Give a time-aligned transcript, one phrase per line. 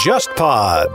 [0.00, 0.88] JustPod。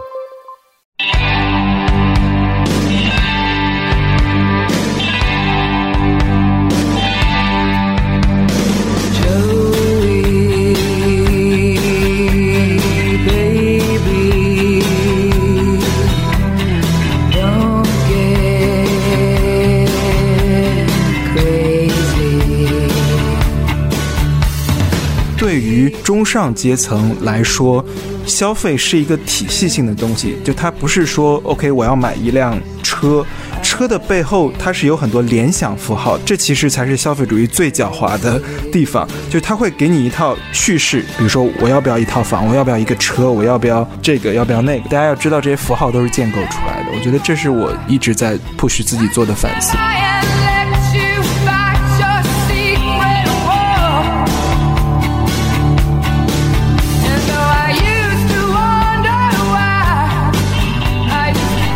[26.05, 27.83] 中上阶层来说，
[28.27, 33.25] 消费是一个体系性的东西，就它不是说 OK 我要买一辆车，
[33.63, 38.39] 车的背后它是有很多联想符号，这其实才是消费主义最狡猾的
[38.71, 49.75] 地方，就它会给你一套叙事，比如说我要不要一套房，我要不要一个车，我要不要这个，要不要那个，大家要知道这些符号都是建构出来的，我觉得这是我一直在 push 自己做的反思。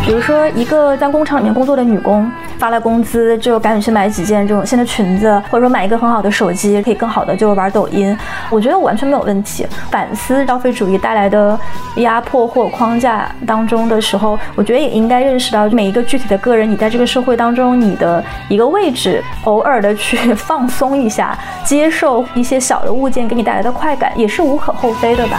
[0.09, 8.17] 比如说，一个在工厂里面工作的女工发了工资，就赶紧去买几件这种新的裙子，或者说买一个很好的手机，可以更好的就玩抖音。
[8.49, 9.67] 我觉得我完全没有问题。
[9.91, 11.57] 反思消费主义带来的
[11.97, 25.37] 压迫或框架当中的时候，我觉得也应该认识到每一个具体的个人，你在这个社会当中你的一个位置，偶尔的去放松一下，接受一些小的物件给你带来的快感，也是无可厚非的吧。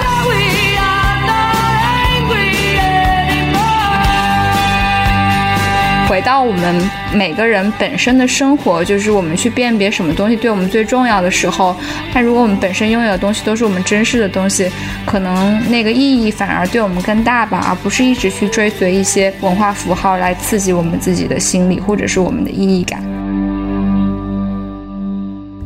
[6.11, 11.77] 回到我们每个人本身的生活，就是我们去辨别什么东西对我们最重要的时候，
[12.13, 14.69] 那如果我们本身拥有的东西都是我们珍视的东西，
[15.07, 23.01] 可能那个意义反而对我们更大吧，而不是一直去追随一些文化符号来刺激我们自己的心理或者是我们的意义感。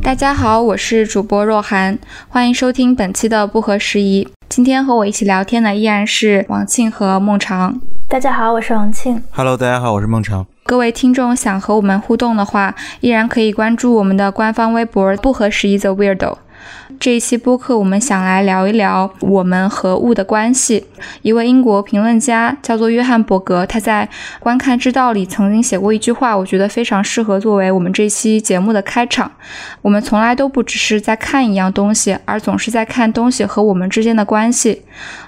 [0.03, 4.29] 大家好，我是主播若涵，欢迎收听本期的不合时宜。
[4.51, 7.81] 今天和我一起聊天的依然是王庆和孟尝。
[8.07, 9.21] 大家好，我是王庆。
[9.31, 10.47] Hello，大家好，我是孟尝。
[10.63, 16.37] 各位听众想和我们互动的话，依然可以关注我们的官方微博“不合时宜 The Weirdo”。
[17.01, 20.85] 这一期播客，我们想来聊一聊我们和物的关系。
[21.23, 24.09] 一位英国评论家叫做约翰伯格，他在
[24.43, 29.31] 《观看之道》里曾经写过一句话，我觉得非常适合作为我们这期节目的开场。
[29.83, 34.83] 我们从来都不只是在看一样东西，而总是在看东西和我们之间的关系。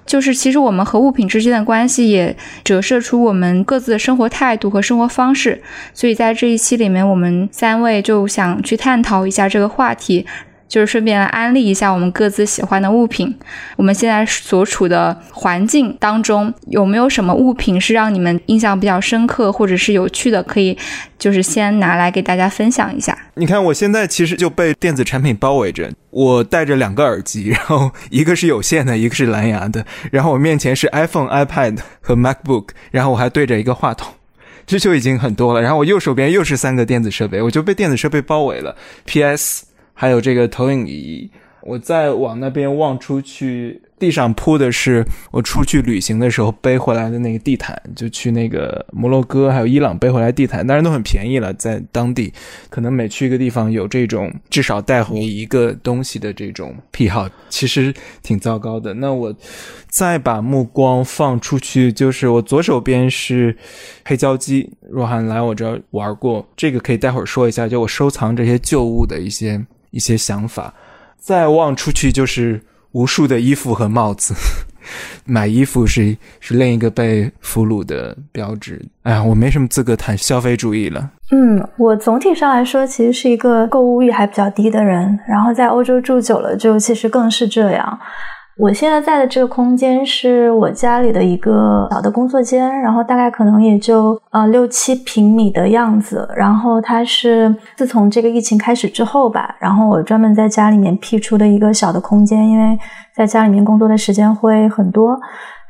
[0.06, 5.60] 就是其实我们和物品之间的关系，也折射出我们各自的生活态度和生活方式。
[5.92, 10.24] 所以在这一期里面，我们三位就想去探讨一下这个话题。
[10.69, 13.34] 就是顺便来安利一下我们各自喜欢的物品。
[13.77, 20.43] 我们现在所处的环境当中，有没有什么物品是让你们印象比较深刻或者是有趣的？
[20.43, 20.77] 可以
[21.19, 23.16] 就是先拿来给大家分享一下。
[23.34, 25.91] 你看，我现在其实就被电子产品包围着。
[26.10, 29.84] 我戴着两个耳机，然后一个是有线的，一个是蓝牙的。
[30.10, 34.12] 然后我面前是 iPhone、iPad 和 MacBook，然后我还对着一个话筒，
[34.66, 35.60] 这就已经很多了。
[35.60, 38.77] 然后我右手边又是三个电子设备，我就被电子设备包围了。
[39.04, 39.65] PS。
[39.99, 41.31] 还有这个投影仪，
[41.62, 52.31] 我再往那边望出去，地上铺的是我出去旅行的时候背回来的那个地毯，就去那个摩洛哥还有伊朗背回来地毯，当然都很便宜了，在当地
[52.69, 57.93] 可能每去一个地方有这种至少带回一个东西的这种癖好，其实
[58.23, 58.93] 挺糟糕的。
[58.93, 59.34] 那我
[59.89, 63.57] 再把目光放出去，就是我左手边是
[64.05, 69.65] 黑胶机，若涵来我这儿玩过，这个可以待会儿说一下，就我收藏这些旧物的一些。
[69.97, 70.75] 一些想法，
[71.19, 72.61] 再望出去就是
[72.93, 74.34] 无数的衣服和帽子。
[75.25, 78.81] 买衣服是是另一个被俘虏的标志。
[79.03, 81.11] 哎呀，我没什么资格谈消费主义了。
[81.33, 85.19] 嗯，我总体上来说，其实是一个购物欲还比较低的人。
[85.27, 87.99] 然后在欧洲住久了，就其实更是这样。
[88.59, 96.27] 我现在在的这个空间是我家里的一个小的工作间，然后大概可能也就呃六七平米的样子。
[96.34, 102.78] 然后它是自从这个疫情开始之后吧，然后我专门在家里面辟出的一个小的空间，因为
[103.15, 105.21] 在家里面工作的时间会很多。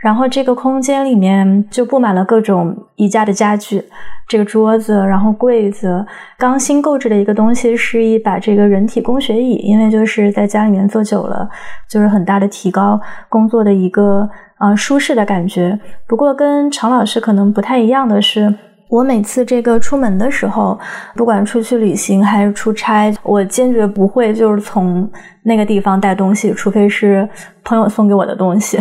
[0.00, 3.82] 然后这个空间里面就布满了各种宜家的家具，
[4.28, 6.04] 这个桌子，然后柜子。
[6.38, 11.48] 刚新购置的一个东西是一把这个人体工学椅，因为就是在家里面坐久了，
[11.88, 14.28] 就是很大的提高工作的一个
[14.58, 15.78] 呃舒适的感觉。
[16.06, 18.54] 不过跟常老师可能不太一样的是，
[18.88, 20.78] 我每次这个出门的时候，
[21.16, 25.10] 不管出去旅行还是出差，我坚决不会就是从
[25.43, 27.28] 那个地方带东西，除非是
[27.64, 28.78] 朋友送给我的东西。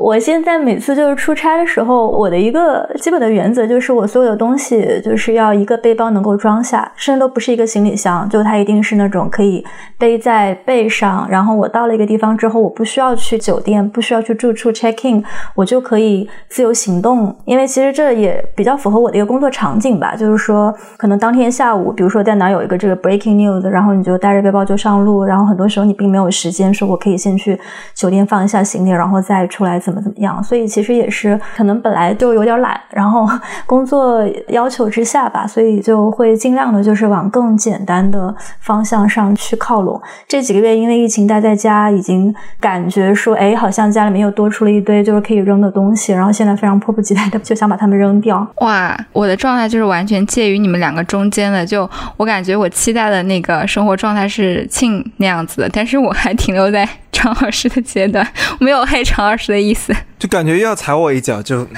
[0.00, 9.64] 我现在每次就是出差的时候，我的一个基本的原则就是，我所有的东西就是要一个背包能够装下，甚至都不是一个行李箱，就它一定是那种可以
[9.96, 11.24] 背在背上。
[11.30, 15.22] 然后我到了一个地方之后，我不需要去酒店，不需要去住处 check in，
[15.54, 17.32] 我就可以自由行动。
[17.44, 27.56] 因为其实这也比较符合我的一个工作场景吧，就是说可能当天下午，比如说在哪有一个这个 breaking news，然后你就带着背包就上路，然后很多时候你并没有时间说我可以先去
[27.94, 29.80] 酒店放一下行李，然后再出来。
[29.84, 30.42] 怎么怎么样？
[30.42, 33.28] 所以其实也是可能本来就有点懒，然后
[33.66, 40.00] 工作要求之下吧，所以就会尽量的就是往更简单的方向上去靠拢。
[40.26, 48.46] 这几个月因为疫情待在家，已经感觉说，哎，好像家里面又多出了一堆就是可以扔的东西，然后现在非常迫不及待的 就想把它们扔掉。
[48.60, 58.26] 哇，我的状态就是完全介于你们两个中间的，就我感觉我期待的那个生活状态是庆那样子的，但是我还停留在常老师的阶段，
[58.60, 59.73] 没有黑常老师的意。
[59.74, 59.94] 思。
[60.18, 61.66] 就感觉又要踩我一脚，就。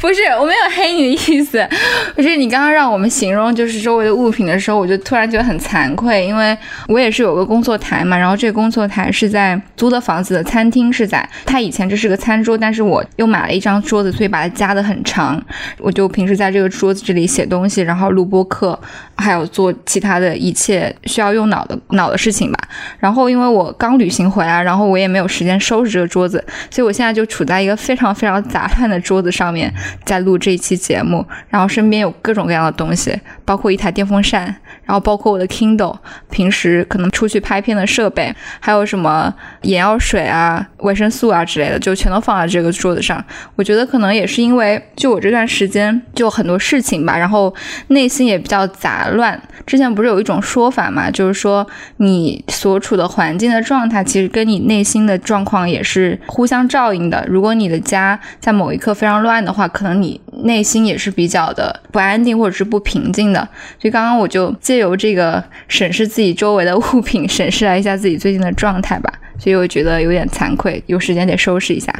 [0.00, 1.64] 不是，我没有黑你的意思。
[2.16, 6.58] 不是你刚刚让我们形容就是周围的物品的时候，我就突然觉得很惭愧，因为
[6.88, 15.40] 我也是有个工作台嘛，然后这个工作台是在租的房子的餐厅是在，它以前这是个餐桌，但是我又买了一张桌子，所以把它加的很长。
[15.78, 18.76] 我就平时在这个桌子这里写东西，然后录播课，
[19.22, 22.58] 还有做其他的一切需要用脑的脑的事情吧。
[22.98, 29.72] 然后因为我刚旅行回来，然后我也没有时间收拾这个桌子，所以我现在就处在一个非常非常杂乱的桌子上面。
[30.04, 34.44] 在录这一期节目，然后身边有各种各样的东西，包括一台电风扇，
[34.84, 35.96] 然后包括我的 Kindle，
[36.30, 39.32] 平时可能出去拍片的设备，还有什么
[39.62, 43.24] 眼药水啊、维生素啊之类的，就全都放在这个桌子上。
[43.56, 47.54] 我觉得可能也是因为，就我这段时间就很多事情吧，然后
[47.88, 49.40] 内心也比较杂乱。
[49.66, 51.66] 之前不是有一种说法嘛，就是说
[51.98, 57.24] 你所处的环境的状态，其实跟你内心的状况也是互相照应的。
[57.28, 63.40] 如果你的家在某一刻非常乱的话，可能你内心也是比较的不安定或者是不平静的。
[63.78, 69.12] 所以刚刚我就借由这个审视自己周围的物品，审视了一下自己最近的状态吧。
[69.38, 71.92] 所以我觉得有点惭愧，有时间得收拾一下。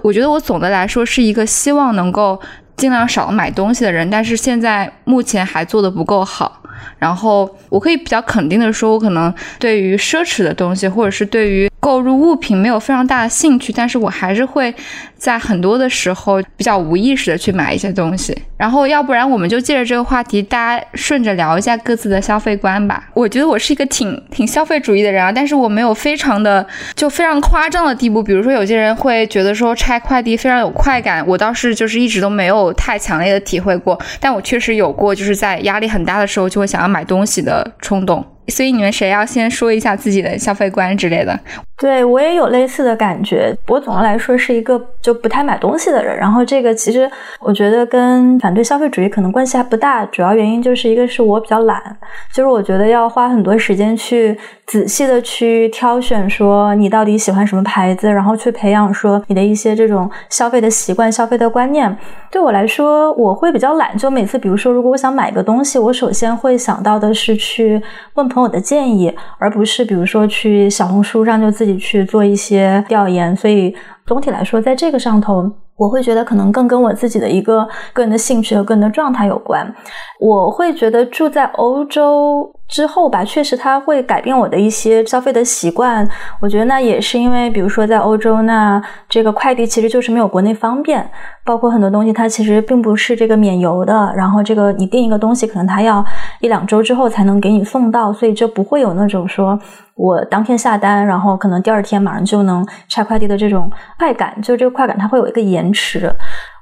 [0.00, 2.40] 我觉得我总的来说是一个希望能够
[2.76, 6.62] 尽量少买东西的人，但是现在目前还做的不够好。
[6.98, 14.74] 然后我可以比较肯定的说，我可能对于奢侈的东西，或者是对于购入物品没有非常大的兴趣，但是我还是会
[15.16, 18.36] 在很多的时候比较无意识的去买一些东西。
[18.56, 23.08] 然后要不然我们就借着这个话题，大家顺着聊一下各自的消费观吧。
[23.14, 28.22] 我觉得我是一个挺挺消费主义的人啊，但是我没有非常的就非常夸张的地步。
[28.22, 38.24] 比如说有些人会觉得说拆快递非常有快感，我倒是就是一直都没有太强烈的体会过，但我确实有过就是在压力很大的时候就会想要买东西的冲动。
[38.48, 41.38] 所以你们谁要先说一下自己的消费观之类的？
[41.78, 43.54] 对我也有类似的感觉。
[43.68, 46.16] 我总的来说是一个就不太买东西的人。
[46.16, 50.06] 然后这个其实我觉得跟反对消费主义可能关系还不大。
[50.06, 51.96] 主要原因就是一个是我比较懒，
[52.34, 61.94] 就是我觉得要花很多时间去仔细的去挑选，说你到底喜欢什么牌子，然后去培养说你的一些这种消费的习惯、消费的观念。
[62.30, 63.96] 对我来说，我会比较懒。
[63.98, 67.82] 就每次比如说，如果我想买个东西，我首先会想到的是去
[68.14, 68.26] 问。
[68.36, 73.74] 朋友的建议，而不是比如说去小红书上就自己去做一些调研，所以
[74.04, 79.74] 总体来说，在这个上头，我会觉得可能更跟我自己的一个个人的兴趣和个人的状态有关。
[80.20, 82.52] 我会觉得住在欧洲。
[82.68, 86.08] 之后吧，确实它会改变我的一些消费的习惯。
[86.40, 91.08] 我觉得那也是因为，比如说在欧洲，那这个快递其实就是没有国内方便，
[91.44, 94.12] 包括很多东西它其实并不是这个免邮的。
[94.16, 96.04] 然后这个你订一个东西，可能它要
[96.40, 99.58] 一两周之后才能给你送到，所以就不会有那种说
[99.94, 104.36] 我当天下单，然后可能第二天马上就能拆快递的这种快感。
[104.42, 106.12] 就这个快感，它会有一个延迟。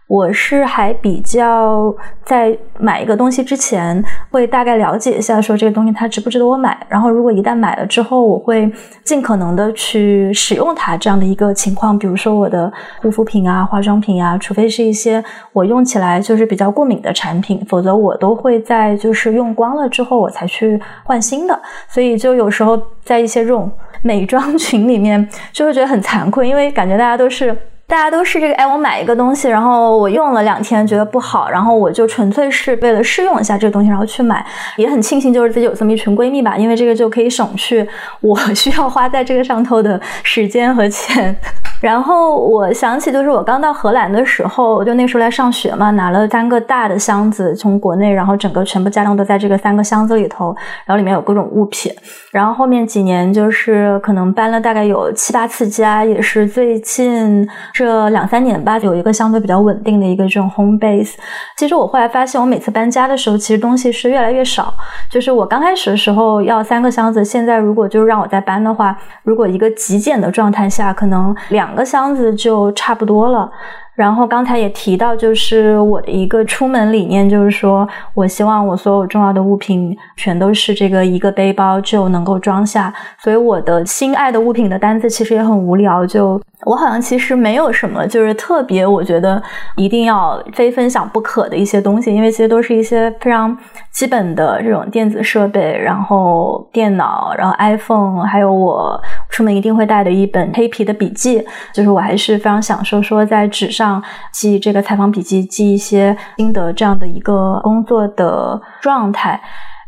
[0.07, 1.95] 我是还比较
[2.25, 6.79] 在买一个东西之前，会大概了解一下，说这个东西它值不值得我买。
[6.91, 8.71] 然后，如果一旦买了之后，我会
[9.03, 11.99] 尽可能的去使用它这样的一个情况。
[11.99, 12.71] 比如说我的
[13.01, 21.59] 护肤品啊、化妆品啊，除非是一些我用起来就是比较过敏的产品，否则我都会在就是用光了之后我才去换新的。
[21.89, 23.71] 所以就有时候在一些这种
[24.03, 27.57] 美妆群里面， 就会觉得很惭愧，因为感觉大家都是。
[27.87, 34.45] 大家都是这个，哎，我买一个东西，然后我用了两天，觉得不好，然后我就纯粹是为了试用一下这个东西，然后去买。
[34.77, 37.87] 也很庆幸，就是自己有这么一群闺蜜吧，因为这个就可以省去
[38.21, 41.37] 我需要花在这个上头的时间和钱。
[41.81, 51.93] 然后我想起，就是我刚到荷兰的时候，就那时候来上学嘛，拿了三个大的箱子从国内，然后整个全部家当都在这个三个箱子里头，然后里面有各种物品。
[52.33, 61.15] 然后后面几年就是可能搬了大概有七八次家，也是最近这两三年吧，有一个相对比较稳定的一个这种 home base。
[61.59, 64.73] 其实我后来发现，我每次搬家的时候，其实东西是越来越少。
[65.11, 71.75] 就是我刚开始的时候要三个箱子，现在如果就是让我再搬的话，如果一个极简的状态下，可能两。
[71.75, 73.51] 个箱子就差不多了。
[73.95, 82.93] 然后刚才也提到，就是我的一个出门理念，就是说我希望我所有重要的物品全都是这个一个背包就能够装下。
[83.19, 89.41] 所以我的心爱的物品的单子其实也很无聊，就我好像其实没有什么就是特别，我觉得
[89.77, 93.57] 一定要非分享不可的一些东西，因为其实都是一些非常
[93.93, 101.41] 基本的这种电子设备，然后电脑，然后 iPhone，还有我出门一定会带的一本黑皮的笔记，
[101.73, 103.84] 就是我还是非常享受说在纸上。
[103.85, 109.41] 上记这个采访笔记，记一些心得，这样的一个工作的状态。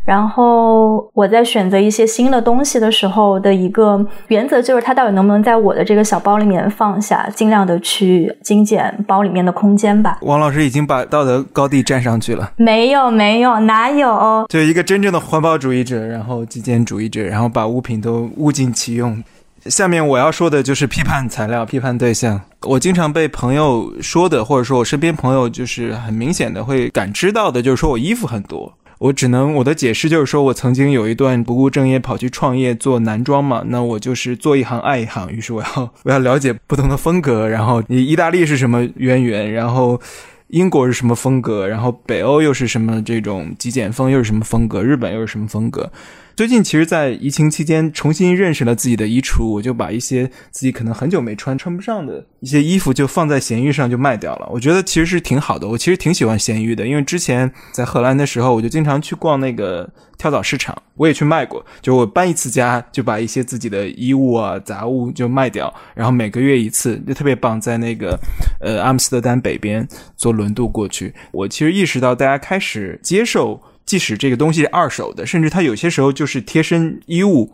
[0.04, 10.16] 然后我在选择一些新的东西的时候的一个原则，就是它到底能不能在我的这个小包里面放下，尽量的去精简包里面的空间吧。
[10.22, 14.46] 王老师已经把道德高地站上去了，没有没有，哪有？
[14.48, 19.20] 就一个真正的环保主义者，然后极简主义者，然后把物品都物尽其用。
[19.68, 22.40] 下面我要说的就是批判材料、批判对象。
[22.62, 28.72] 我经常被朋友说的，或者说我身边朋友就是很明显的会感知到的，就是说我衣服很多。
[28.98, 35.30] 我只能我的解释就是说我曾经有一段不务正业跑去创业做男装嘛，那我就是做一行爱一行。
[35.30, 40.00] 于是我要我要了解不同的风格，然后你意大利是什么渊源，然后
[40.48, 45.92] 英国是什么风格，然后北欧又是什么这种极简风又是什么风格，日本又是什么风格。
[46.36, 54.46] 最近其实，在疫情期间，重新认识了自己的衣橱，我就把一些自己可能很久没穿、穿不上的一些衣服，就放在闲鱼上就卖掉了。
[54.52, 59.88] 我觉得其实是挺好的，我其实挺喜欢闲鱼的，因为之前在荷兰的时候，我就经常去逛那个
[60.18, 61.64] 跳蚤市场，我也去卖过。
[61.80, 67.58] 就我搬一次家，就把一些自己的衣物啊、杂物就卖掉，然后每个月一次，就特别棒。
[67.58, 68.14] 在那个
[68.60, 69.88] 呃阿姆斯特丹北边
[70.18, 73.58] 坐轮渡过去，我其实意识到大家开始接受。
[73.86, 77.50] 即使这个东西是二手的，甚至它有些时候就是贴身衣物，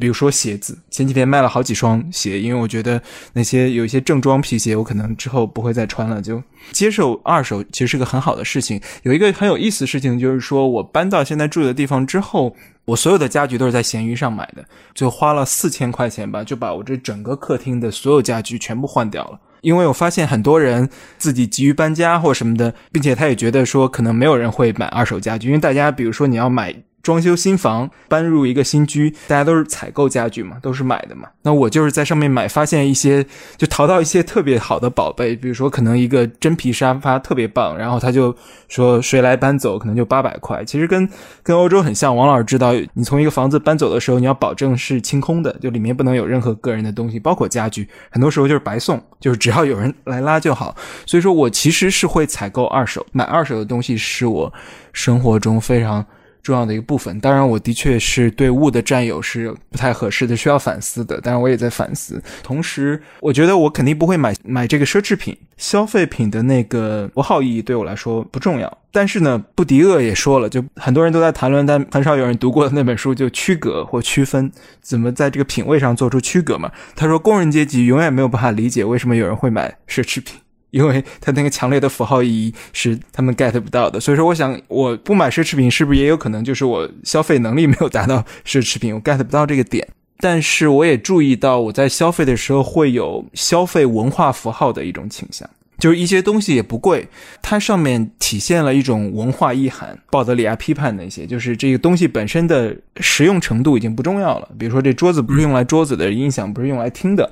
[0.00, 0.76] 比如说鞋子。
[0.90, 3.00] 前几天卖了好几双鞋，因为我觉得
[3.34, 6.42] 那些有一些正装皮鞋，我可能之后不会再穿了，就
[6.72, 8.80] 接受二手，其实是个很好的事情。
[9.02, 12.56] 有一个很有意思的事情，就是说我搬到现在住的地方之后，
[12.86, 14.64] 我所有的家具都是在闲鱼上买的，
[14.94, 19.38] 就花了四千块钱吧，就把我这整个客厅的所有家具全部换掉了。
[19.60, 26.74] 因为我发现很多人自己急于搬家或什么的，并且他也觉得说可能没有人会买二手家具，因为大家比如说你要买。
[27.06, 31.28] 装修新房，搬入一个新居，大家都是采购家具嘛，都是买的嘛。
[31.42, 33.24] 那我就是在上面买，发现一些
[33.56, 38.34] 就淘到一些特别好的宝贝，比如说可能一个真皮沙发特别棒，然后他就
[38.66, 40.64] 说谁来搬走可能就八百块。
[40.64, 41.08] 其实跟
[41.44, 42.16] 跟欧洲很像。
[42.16, 47.86] 王老师知道，你从一个房子搬走的时候，你要保证是清空的，就里面不能有任何个人的东西，包括家具。
[48.10, 50.74] 很多时候就是白送，就是只要有人来拉就好。
[51.04, 54.52] 所以说我其实是会采购二手，买二手的东西是我
[54.92, 56.04] 生活中非常。
[56.46, 61.20] 重要的一个部分，当然我的确是对物的占有是不太合适的，需要反思的。
[61.20, 68.78] 当然我也在反思，同时我觉得我肯定不会买买这个奢侈品、消费品的那个符号意义对我来说不重要。
[68.92, 74.50] 但是呢，布迪厄也说了，就很多人都在谈论，但很少有人读过的那本书，就区隔或区分，
[74.80, 76.72] 怎么在这个品味上做出区隔嘛？
[76.94, 80.38] 他说，工人阶级永远没有办法理解为什么有人会买奢侈品。
[80.70, 89.86] 因为它那个强烈的符号意义是他们 get 不到的，所以说我想我不买奢侈品是不是也有可能就是我消费能力没有达到奢侈品，我 get 不到这个点。
[90.18, 97.06] 但是我也注意到我在消费的时候会有消费文化符号的一种倾向，就是一些东西也不贵，
[97.42, 99.98] 它上面体现了一种文化意涵。
[100.10, 104.48] 鲍德里亚批判那些，就是这个东西本身的实用程度已经不重要了。
[104.58, 107.30] 比如说这桌子不是用来桌子的，音响不是用来听的。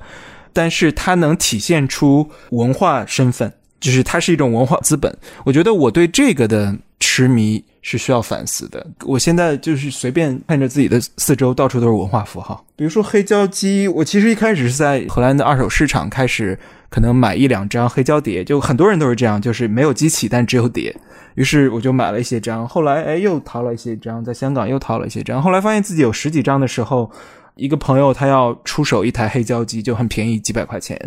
[0.55, 5.13] 但是它能体现出文化身份，就是它是一种文化资本。
[5.43, 8.87] 我觉得我对这个的痴迷是需要反思的。
[9.03, 12.65] 我现在就是随便看着自己的四周，到处都是文化符号。
[12.77, 16.57] 比如说黑胶机，我其实一开始是在荷兰的二手市场开始，
[16.89, 20.95] 可能买一两张黑胶碟，就很多人都是这样，就是没有机器，但只有碟。
[21.35, 27.11] 于是我就买了一些张，后来哎又淘了一些张，在香港又淘了一些张，后来发现自己有十几张的时候。
[27.55, 30.99] 一个朋友他要出手一台黑胶机，就很便宜，几百块钱，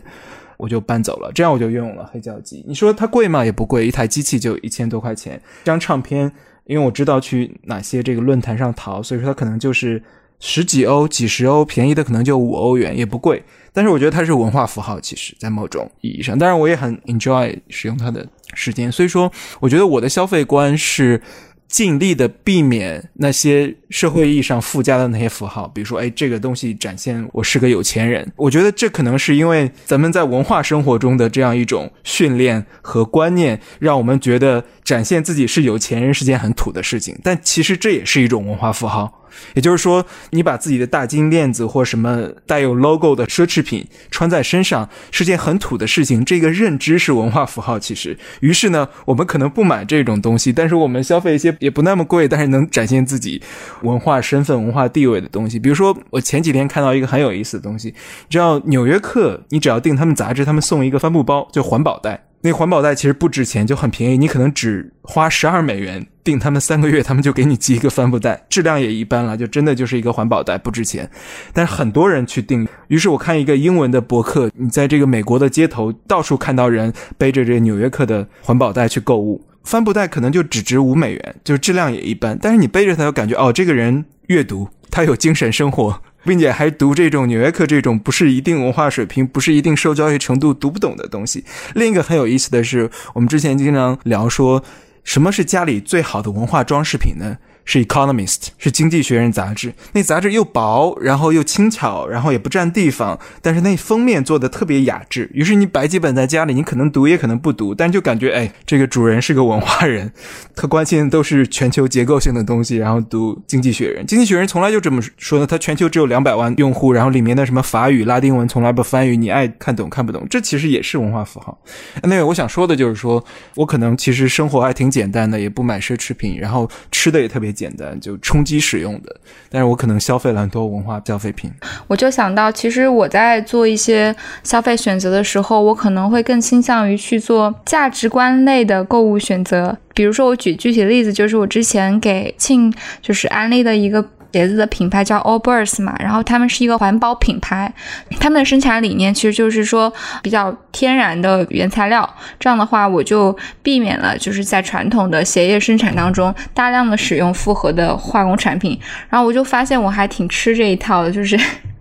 [0.56, 1.30] 我就搬走了。
[1.34, 2.64] 这样我就拥有了黑胶机。
[2.66, 3.44] 你说它贵吗？
[3.44, 5.40] 也不贵，一台机器就一千多块钱。
[5.64, 6.32] 这张唱片，
[6.64, 10.02] 因为我知道去哪些这个论坛上淘，所以说它可能就是
[10.40, 13.42] 十几欧、几十欧，便宜的可能就五欧元，也不贵。
[13.72, 16.38] 但是我觉得它是文化符号，其实，在某种意义上。
[16.38, 18.90] 当然，我也很 enjoy 使用它的时间。
[18.90, 21.20] 所以说，我觉得我的消费观是。
[21.68, 28.26] 尽力的避免那些社会意义上附加的那些符号，比如说，哎，这个东西展现我是个有钱人。
[28.37, 37.16] 我觉得这可能是因为咱们在文化生活中的这样一种训练和观念，让我们觉得展现自己是有钱人是件很土的事情。
[37.22, 39.27] 但其实这也是一种文化符号。
[39.54, 47.78] 也就是说，你把自己的大金链子或什么带有 logo 的奢侈品穿在身上是件很土的事情，这个认知是文化符号。
[47.78, 53.42] 其实，于是呢，我们可能不买这种东西，但是我们消费一些也不那么贵，但是能展现自己
[53.82, 55.58] 文化身份、文化地位的东西。
[55.58, 62.27] 比如说，我前几天看到一个很有意思的东西，你知道《纽约客》，你只要订他们杂志，他们送一个帆布包，就环保袋。
[62.40, 71.11] 那环保袋其实不值钱，就很便宜，你可能只花十二美元订他们三个月，他们就给你寄一个帆布袋，质量也一般了，就真的就是一个环保袋，不值钱。
[71.52, 86.00] 但是很多人去订，于是我看一个英文的博客，你在这个美国的街头到处看到人背着这纽约客的环保袋去购物，帆布袋可能就只值五美元，就质量也一般，但是你背着它，就感觉哦，这个人阅读，他有精神生活。
[86.25, 91.44] 并且还读这种《纽约客》这种不是一定文化水平、不是一定受教育程度读不懂的东西。
[91.75, 94.62] 另一个很有意思的是，我们之前经常聊说，
[95.04, 97.38] 什么是家里最好的文化装饰品呢？
[97.70, 99.75] 是《Economist》，是《经济学人》杂志。
[99.92, 105.30] 那杂志又薄，然后又轻巧，然后也不占地方，但是那封面做的特别雅致。
[105.34, 110.10] 于是你摆几本在家里，你可能读也可能不读，但就感觉哎，这个主人是个文化人，
[110.56, 112.78] 他关心的都是全球结构性的东西。
[112.78, 121.58] 然后读《经济学人》，《经济学人》从来就这么说的，他全球只有两百万用户，然后里面的什么法语、拉丁文从来不翻译，你爱看懂看不懂，这其实也是文化符号。
[122.04, 123.22] 那个我想说的就是说，
[123.56, 127.54] 我可能其实生活还挺简单的，也不买奢侈品，然后吃的也特别。
[127.58, 129.16] 简单就冲击使用的，
[129.50, 131.50] 但是我可能消费了很多文化消费品。
[131.88, 139.76] 我就想到，其实我在做一些消费选择的时候，我可能会更倾向于去做价值观类的购物选择。
[139.92, 142.72] 比如说，我举具体的例子，就是我之前给庆
[143.02, 144.04] 就是安利的一个。
[144.32, 147.73] 鞋子的品牌叫 Allbirds 嘛，然后他们是一个环保品牌，
[148.20, 149.92] 他们的生产理念其实就是说
[150.23, 152.08] 比较天然的原材料，
[152.38, 161.38] 这样的话我就避免了就是在传统的鞋业生产当中大量的使用复合的化工产品，然后我就发现我还挺吃这一套的，就是。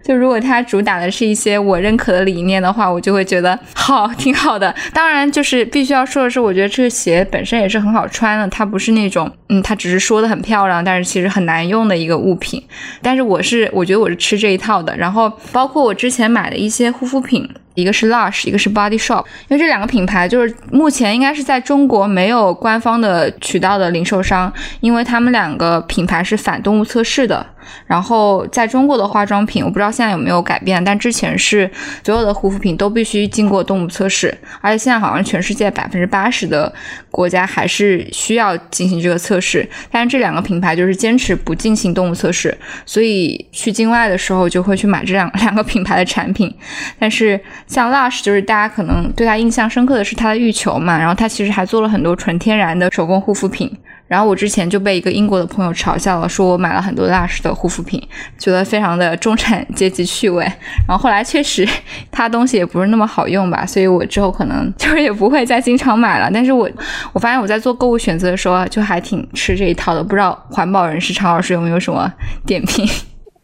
[0.08, 4.74] 就如果它主打的是一些我认可的理念的话，我就会觉得好， 挺好的。
[4.94, 12.64] 当然，就是必须要说的是，我觉得这个鞋本身也是很好穿的，它不是那种，嗯，它只是说的很漂亮，但是其实很难用的一个物品。
[13.02, 14.96] 但是我是，我觉得我是吃这一套的。
[14.96, 17.46] 然后包括我之前买的一些护肤品。
[17.78, 27.46] 一个是 Lush，一个是 Body Shop，因为这两个品牌就是目前应该是在中国没有官方的渠道的零售商，因为他们两个品牌是反动物测试的。
[27.86, 31.70] 然后在中国的化妆品，我不知道现在有没有改变，但之前是
[32.02, 36.74] 所有的护肤品都必须经过动物测试，而且现在好像全世界百分之八十的
[37.12, 39.68] 国家还是需要进行这个测试。
[39.92, 46.52] 但是这两个品牌就是坚持不进行动物测试，所以去境外的时候就会去买这两两个品牌的产品，
[46.98, 47.40] 但是。
[47.68, 53.72] 像 Lush，就是大家可能对它印象深刻的是它的浴球嘛，然后它其实还做了很多纯天然的手工护肤品。
[54.08, 58.02] 然后我之前就被一个英国的朋友嘲笑了，说我买了很多 Lush 的护肤品，
[58.38, 60.46] 觉得非常的中产阶级趣味。
[60.88, 61.68] 然后后来确实
[62.10, 66.32] 它东西也不是那么好用吧，所以我之后可能就是 也不会再经常买了。
[66.34, 66.70] 但是我
[67.12, 72.10] 我发现我在做购物选择的时候就还挺吃这一套的，不知道环保人士常老师有没有什么
[72.46, 72.88] 点评？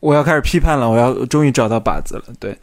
[0.04, 2.58] 我要开始批判了，我要终于找到靶子了，对。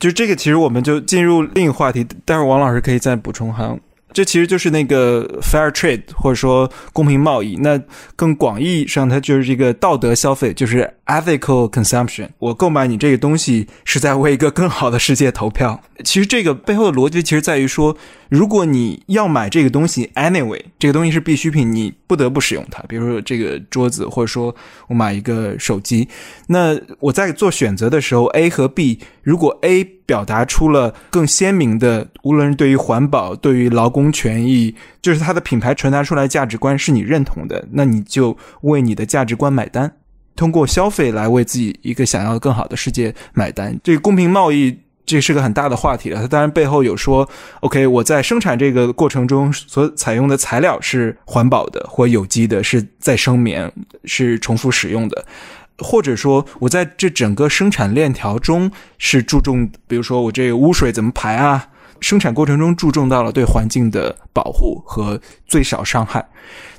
[0.00, 3.76] 就这个，其实我们就进入另一个话题，待会儿王老师可以再补充哈。
[4.12, 7.56] 这其实就是那个 fair trade，或者说公平贸易。
[7.56, 7.80] 那
[8.16, 12.28] 更广义上，它就是一个道德消费，就是 ethical consumption。
[12.38, 15.80] 我购买你这个东西，是在为一个更好的世界投票。
[16.04, 17.96] 其实这个背后的逻辑，其实在于说。
[18.30, 22.80] 如果你要买这个东西，anyway，这个东西是必需品，你不得不使用它。
[22.84, 24.54] 比如说这个桌子，或者说
[24.86, 26.08] 我买一个手机，
[26.46, 39.92] 那我在做选择的时候，A 和 B，如果 A 表达出了更鲜明的，无论是对于环保、对于劳工权益，就是它的品牌传达出来价值观是你认同的，那你就为你的价值观买单，
[40.34, 43.78] 通过消费来为自己一个想要更好的世界买单。
[43.84, 44.76] 这个公平贸易。
[45.06, 47.28] 这是个很大的话题了，它当然背后有说
[47.62, 53.72] ，OK，我在生产这个过程中所采用的材料是环保的或有机的，是再生棉，
[54.04, 55.24] 是重复使用的，
[55.80, 61.68] 或者说我在这整个生产链条中是注重，比如说我这个污水怎么排啊，
[62.00, 66.28] 生产过程中注重到了对环境的保护和最少伤害。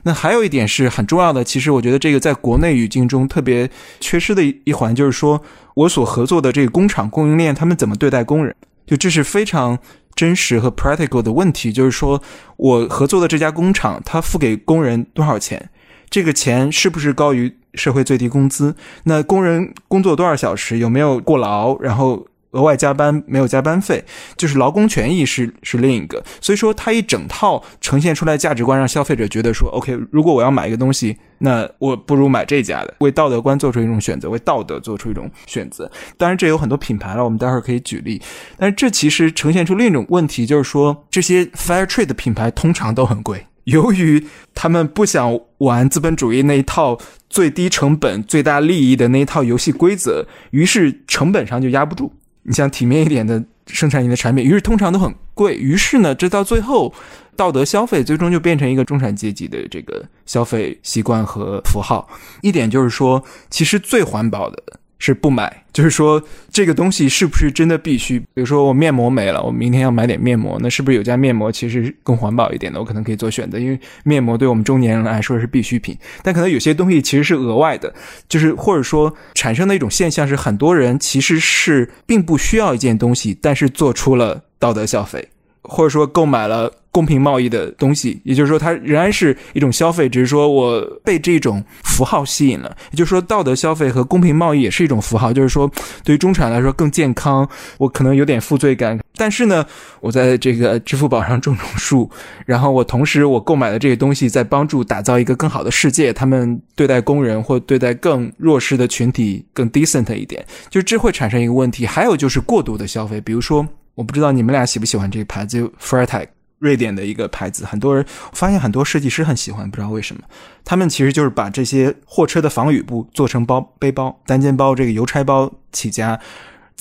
[0.04, 5.42] 那还有一点是很重要的，其实我觉得这个在国内语境中特别缺失的一环，就是说
[5.76, 8.56] 我所合作的这个工厂供应链，他们怎么对待工人？
[8.88, 9.78] 就这是非常
[10.16, 12.22] 真实和 practical 的问题，就是说
[12.58, 15.70] 我合作的这家工厂，他付给工人多少钱？
[16.10, 18.76] 这个钱是不是高于社会最低工资？
[19.04, 20.78] 那工人工作多少小时？
[20.78, 21.78] 有没有过劳？
[21.80, 22.28] 然后？
[22.52, 24.04] 额外加班没有加班费，
[24.36, 35.90] 就是劳工权益是是另一个，所以说它一整套呈现出来价值观，让消费者觉得说，OK，如果我要买一个东西，那我不如买这家的，为道德观做出一种选择，为道德做出一种选择。
[36.18, 38.22] 当然，这有很多品牌了，我们待会儿可以举例。
[38.58, 46.98] 但是这其实呈现出另一种问题，就是说这些 Fair Trade 的品牌通常都很贵，由于他们不想玩资本主义那一套
[47.30, 52.14] 最低成本、最大利益的那一套游戏规则，于是成本上就压不住。
[52.44, 55.56] 你像体面一点的生产你的产品，于是通常都很贵。
[55.56, 56.92] 于是呢，这到最后，
[57.36, 62.10] 道德消费最终就变成一个中产阶级的这个消费习惯和符号。
[62.42, 64.81] 一点就是说，其实最环保的。
[65.04, 68.20] 是不买，就是说这个东西是不是真的必须？
[68.20, 72.80] 比如说我面膜没了，我明天要买点面膜，那是不是有家面膜其实更环保一点的？
[72.80, 75.98] 我可能可以做选择，因为面膜对我们中年人来说是必需品。
[76.22, 77.92] 但可能有些东西其实是额外的，
[78.30, 85.30] 就是或者说产生的一种现象是，很多人其实是并不需要一件东西，但是做出了道德消费，
[85.64, 86.72] 或者说购买了。
[86.92, 92.76] 公平贸易的东西，也就是说，它仍然是一种消费，只是说我被这种符号吸引了。
[92.92, 95.72] 也就是说，道德消费和公平贸易也是一种符号，就是说，
[96.04, 97.48] 对于中产来说更健康。
[97.78, 99.66] 我可能有点负罪感，但是呢，
[100.02, 102.10] 我在这个支付宝上种种树，
[102.46, 106.12] 然后我同时我购买的这些东西在帮助打造一个更好的世界。
[106.12, 111.86] 他们对待工人或对待更弱势的群体更 decent 一点，就这会产生一个问题。
[111.86, 116.30] 还有就是过度的消费，比如说，我不知道你们俩喜不喜欢这个牌子 f r e t a g
[116.62, 120.22] 瑞典的一个牌子，很多人发现很多设计师很喜欢，不知道为什么。
[120.64, 126.20] 他们其实就是把这些货车的防雨布做成包背包、单肩包，这个邮差包起家，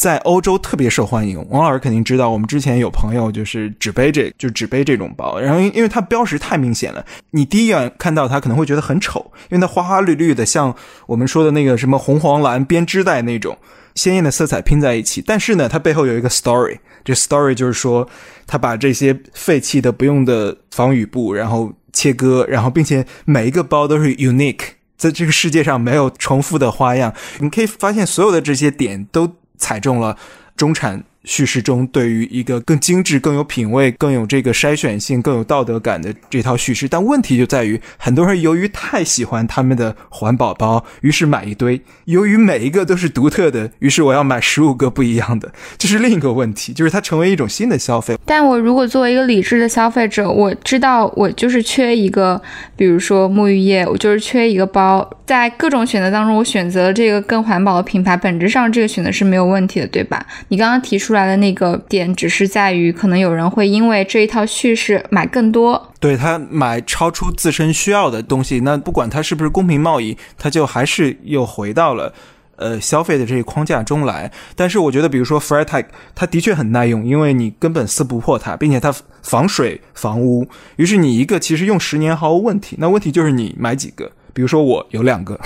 [0.01, 1.47] 在欧洲特别受欢迎。
[1.51, 13.59] 王老师肯定知道，我们之前有朋友就是只背这就只背这种包，然后因为它标识太明显了，你第一眼看到它可能会觉得很丑，因为它花花绿绿的，像我们说的那个什么红黄蓝编织袋那种。
[13.95, 16.79] 鲜艳的色彩拼在一起，但是呢，它背后有一个 story。
[17.05, 18.09] 这 story 就是说，
[18.47, 24.61] 他把这些废弃的、不用的防雨布，然后切割，然后并且每一个包都是 unique，
[24.97, 27.13] 在这个世界上没有重复的花样。
[27.41, 30.17] 你可以发现，所有的这些点都踩中了
[30.57, 31.05] 中产。
[31.25, 48.17] 叙事中对于一个更精致、更有品味、更有这个筛选性、更有道德感的这套叙事，但问题就在于，很多人由于太喜欢他们的环保包，于是买一堆；由于每一个都是独特的，于是我要买十五个不一样的，这是另一个问题，就是它成为一种新的消费。
[48.25, 52.41] 但我如果作为一个理智的消费者，我知道我就是缺一个，
[52.77, 60.25] 比如说沐浴液，我就是缺一个包，在各种选择当中，我选择了这个更环保的品牌，本质上这个选择是没有问题的，对吧？
[60.49, 61.10] 你刚刚提出。
[61.11, 68.61] 出来的那个点只是在于，可能有人会因为这一套叙事买更多，对他买超出自身需要的东西。
[68.61, 72.15] 那不管他是不是公平贸易，他就还是又回到了
[72.55, 74.31] 呃消费的这个框架中来。
[74.55, 78.95] 但是我觉得，比如说 Freitag，它的确很耐用，因为你根本撕不破它，并且它
[79.25, 80.47] 防水防污。
[80.77, 82.77] 于是你一个其实用十年毫无问题。
[82.79, 84.13] 那问题就是你买几个？
[84.33, 85.41] 比如说我有两个。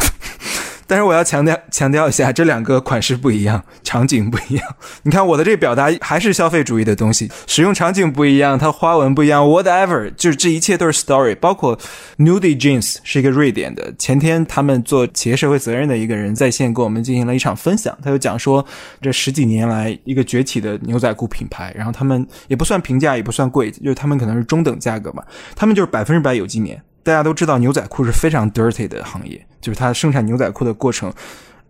[0.86, 4.66] 但是我要强调强调一下，这两个款式不一样，场景不一样。
[5.02, 11.34] 你看我的这表达还是消费主义的东西，使用场景不一样，它花纹不一样，whatever，就是这一切都是 story。
[11.36, 11.78] 包括
[12.18, 18.64] nudi Jeans 是一个瑞典的，前天他们做企业社会责任的一个人在线跟我们进行了一场分享，他就讲说
[19.00, 25.22] 这十几年来一个崛起的牛仔裤品牌，然后他们也不算平价，也不算贵，就是他们可能是中等价格嘛，
[25.56, 26.80] 他们就是百分之百有机棉。
[27.02, 31.10] 大家都知道牛仔裤是非常 dirty 的行业，就是它生产牛仔裤的过程。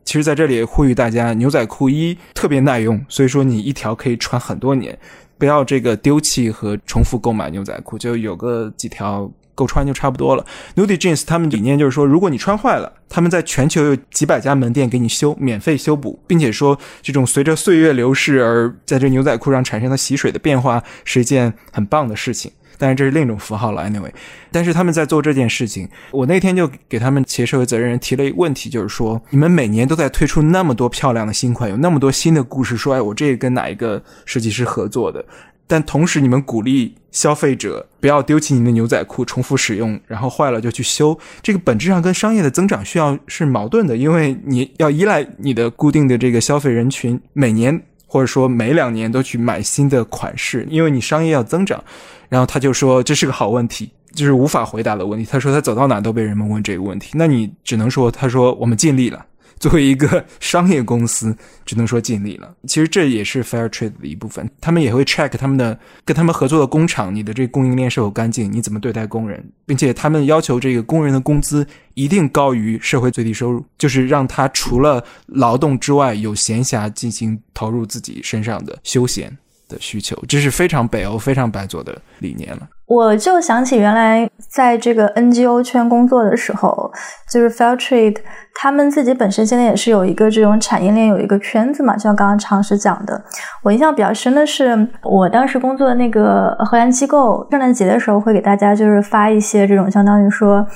[0.05, 4.99] 其实，在这里呼吁大家，牛仔裤一特别耐用，所以说你一条可以穿很多年，
[5.39, 10.45] 不要这个丢弃和重复购买牛仔裤，就有个几条够穿就差不多了。
[10.75, 22.53] Nudie Jeans 他们理念就是说，如果你穿坏了，他们在全球有几百家门店给你修，免费修补，并且说这种随着岁月流逝而在这牛仔裤上产生的洗水的变化是一件很棒的事情。
[22.79, 24.11] 但是这是另一种符号了，anyway。
[24.51, 35.25] 但是他们在做这件事情，我那天就给他们企业社会责任人提了一个问题，就是说，你们每年都在推出那么多漂亮的新款，有那么多新的故事，说，哎，我这个跟哪一个设计师合作的？
[35.67, 47.83] 但同时，你们鼓励消费者不要丢弃你的牛仔裤，重复使用，然后坏了就去修，这个本质上跟商业的增长需要是矛盾的，因为你要依赖你的固定的这个消费人群每年。
[48.07, 51.83] 或者说每两年都去买新的款式，因为你商业要增长。
[52.29, 55.25] 然后他就说这是个好问题，就是无法回答的问题。
[55.31, 59.25] 他说他走到哪都被人们问这个问题，那你只能说他说我们尽力了。
[59.59, 62.55] 作为一个商业公司，只能说尽力了。
[62.67, 79.37] 其实这也是 fair trade 的一部分，他们也会 check 他们的跟他们合作的工厂，你的这个供应链是否干净，你怎么对待工人，并且他们要求这个工人的工资一定高于社会最低收入，就是让他除了劳动之外有闲暇进行投入自己身上的休闲
[79.69, 82.69] 的需求，这是非常北欧、非常白左的理念了。
[82.87, 86.93] 我就想起原来在这个 NGO 圈工作的时候，
[87.33, 88.19] 就是 Fair Trade，
[88.55, 93.25] 他们自己本身现在也是有一个这种产业链有一个圈子嘛，就像刚刚常识讲的。
[93.63, 100.67] 我印象比较深的是，我当时工作的那个荷兰机构，圣诞节的时候会给大家就是发一些这种相当于说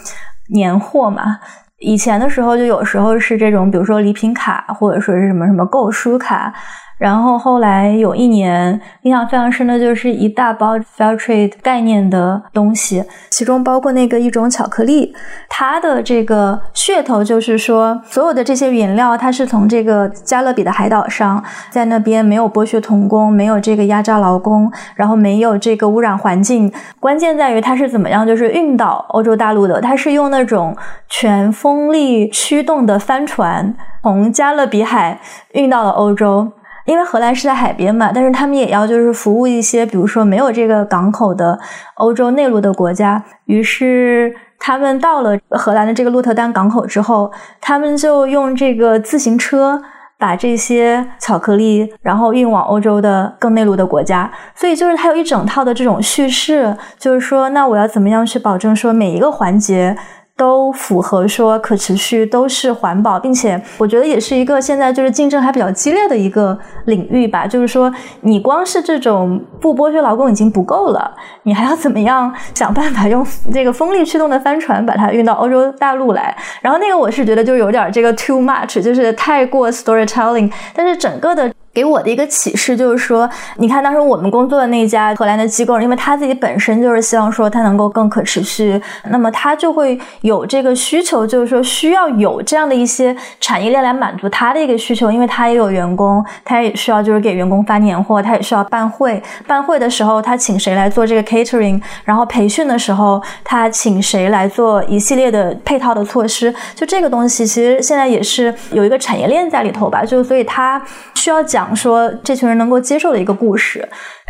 [0.54, 1.38] 年货嘛。
[1.80, 6.54] 以前的时候就有时候是这种，比如说礼品卡或者说是什么什么购书卡。
[6.98, 15.14] 然后后来有一年印象非常深的就是一大包 fair trade 概念的东西，其中包括那个一种巧克力，
[15.48, 30.76] 它的这个噱头就是说，所有的这些原料它是从这个加勒比的海岛上，在那边没有剥削童工，没有这个压榨劳工，然后没有这个污染环境，关键在于它是怎么样，就是运到欧洲大陆的，它是用那种
[31.08, 35.20] 全风力驱动的帆船从加勒比海
[35.52, 36.50] 运到了欧洲。
[36.88, 41.60] 因为荷兰是在海边嘛，但是他们也要就是服务一些，比如说没有这个港口的
[41.96, 43.22] 欧洲内陆的国家。
[43.44, 49.82] 于是他们到了荷兰的这个鹿特丹港口之后，他们就用这个自行车
[50.18, 54.30] 把这些巧克力然后运往欧洲的更内陆的国家。
[54.54, 59.94] 所以就是它有一整套的这种叙事，就是说，那我要怎么样去保证说每一个环节。
[60.38, 67.44] 都符合说可持续，都是环保，并且我觉得也是一个现在就是竞争还比较激烈的一个领域吧。
[67.44, 76.36] 就是说，你光是这种不剥削劳工已经不够了，你还要怎么样想办法用这个风力驱动的帆船把它运到欧洲大陆来？
[76.62, 80.52] 然后那个我是觉得就有点这个 too much，就是太过 storytelling。
[80.72, 81.52] 但是整个的。
[81.78, 110.82] 给我的一个启示就是说，你看当时我们工作的那家荷兰的机构，因为他自己本身就是希望说它能够更可持续，那么他就会有这个需求，就是说需要有这样的一些产业链来满足他的一个需求，因为他也有员工，他也需要就是给员工发年货，他也需要办会，办会的时候他请谁来做这个 catering，然后培训的时候他请谁来做一系列的配套的措施，就这个东西其实现在也是有一个产业链在里头吧，就所以他
[111.14, 111.67] 需要讲。
[111.74, 113.86] 说这群人能够接受的一个故事，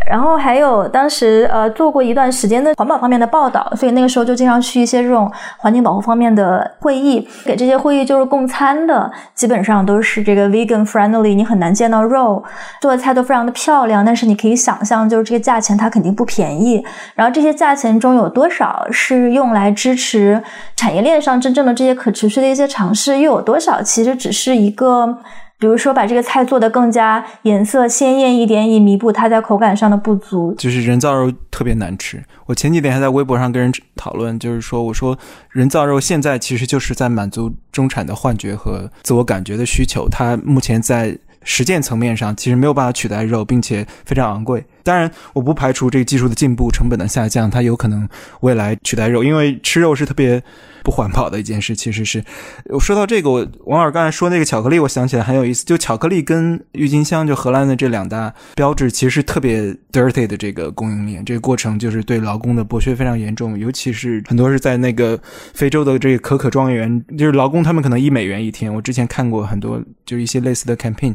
[0.09, 12.43] 然后还有当时呃做过一段时间的环保方面的报道，所以那个时候就经常去一些这种环境保护方面的会议，给这些会议就是供餐的，基本上都是这个 vegan friendly，你很难见到肉，
[12.81, 20.43] 做的菜都非常的漂亮，但是你可以想象就是这个价钱它肯定不便宜，然后这些价钱中有多少是用来支持
[20.77, 25.19] 产业链上真正的这些可持续的一些尝试，又有多少其实只是一个。
[25.59, 30.55] 比如说，把这个菜做得更加颜色鲜艳一点，以弥补它在口感上的不足。
[30.57, 32.23] 就是人造肉特别难吃。
[32.47, 35.19] 我前几天还在微博上跟人讨论，就是说，我说
[35.51, 40.09] 人造肉现在其实就是在满足中产的幻觉和自我感觉的需求。
[40.09, 44.65] 它目前在实践层面上其实没有办法取代肉，并且非常昂贵。
[44.89, 48.09] 当然，我不排除这个技术的进步、成本的下降，它有可能
[48.41, 50.43] 未来取代肉，因为吃肉是特别。
[50.85, 52.25] 不环保的一件事，其实是。
[52.71, 55.63] 我说到这个，我王尔刚才说那个巧克力，我想起来很有意思。
[55.67, 61.23] 就巧克力跟郁金香，就荷兰的这两大标志，其实是特别 dirty 的这个供应链。
[61.23, 65.21] 这个过程就是对劳工的剥削非常严重，尤其是很多是在那个
[65.53, 68.73] 非洲的这个可可庄园，就是劳工他们可能一美元一天。
[68.73, 71.15] 我之前看过很多，就是一些类似的 campaign。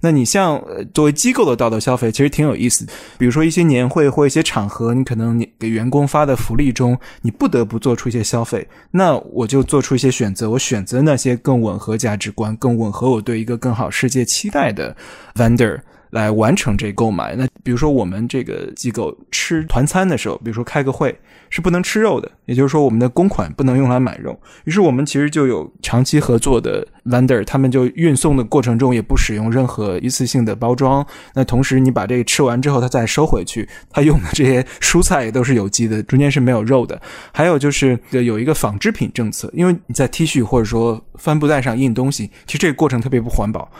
[0.00, 0.60] 那你像
[0.92, 2.84] 作为机构的道德消费，其实挺有意思。
[3.18, 8.66] 比如说一些年会或一些场合，你可能你给员工发的福利中，你不得不做出一些消费。
[8.90, 14.96] 那我就做出一些选择，我选择那些更吻合价值观、更吻合我对一个更好世界期待的
[15.34, 15.80] vendor
[16.12, 17.36] 来完成这购买。
[17.36, 21.14] 那比如说我们这个机构吃团餐的时候，比如说开个会。
[21.52, 24.40] 是不能吃肉的，也就是说，我们的公款不能用来买肉。
[24.64, 31.06] 于是，我们其实就有长期合作的 vendor，他们就运送的过程中也不使用任何一次性的包装。
[31.34, 36.98] 那同时，你把这个吃完之后，他再收回去，他用的这些蔬菜也都是有机的，中间是没有肉的。
[37.34, 43.70] 还有就是有一个纺织品政策，因为你在 T 恤或者说帆布袋上印东西，其实这个过程特别不环保。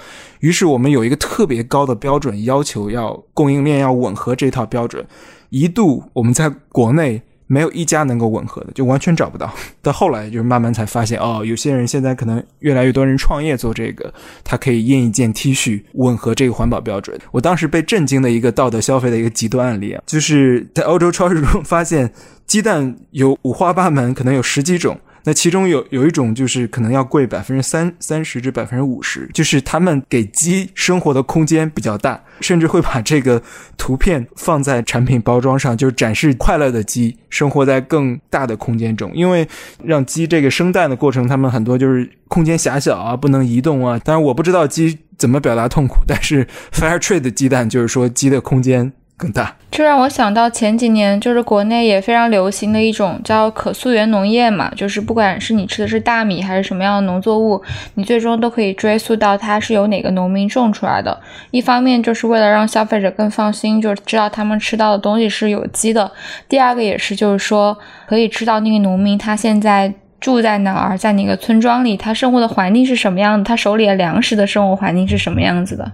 [0.41, 5.05] 于是，我们有一个特别高的标准要求，要供应链要吻合这套标准。
[5.51, 7.21] 一度我们在国内。
[7.49, 9.53] 没有一家能够吻合的，就完全找不到。
[9.83, 14.11] 到后来就是慢慢才发现，哦，有些人现在可能越来越多人创业做这个，
[14.43, 17.19] 他可以印一件 T 恤吻合这个环保标准。
[17.31, 22.11] 我当时被震惊的一个道德消费的一个极端案例啊，就是在欧洲超市中发现
[22.47, 24.99] 鸡蛋有五花八门，可能有十几种。
[25.25, 33.41] 那其中有有一种就是可能要贵百分之三三十至百分之五十，就是他们给鸡生活的空间比较大，甚至会把这个
[33.77, 39.11] 图片放在产品包装上，就是展示快乐的鸡生活在更大的空间中。
[39.15, 39.47] 因为
[39.85, 43.99] 让鸡这个生蛋的过程，他们很多就是空间狭小啊，不能移动啊。
[44.05, 48.93] 当然我不知道鸡怎么表达痛苦，但是 Fair Trade 鸡蛋就是说鸡的空间。
[49.23, 57.63] 更大，这让我想到前几年就是国内也非常流行的一种叫可溯源农业嘛，就是不管是你吃的是大米还是什么样的农作物，
[57.95, 61.17] 你最终都可以追溯到它是由哪个农民种出来的。
[61.53, 66.11] 一方面就是为了让消费者更放心，就知道他们吃到的东西是有机的；
[66.49, 69.95] 第二个也是就是说可以知道那个农民他现在。
[70.23, 73.45] 住在哪儿，在哪个村庄里，他生活的环境是什么样的？
[73.45, 75.91] 他手里的粮食的生活环境是什么样子的？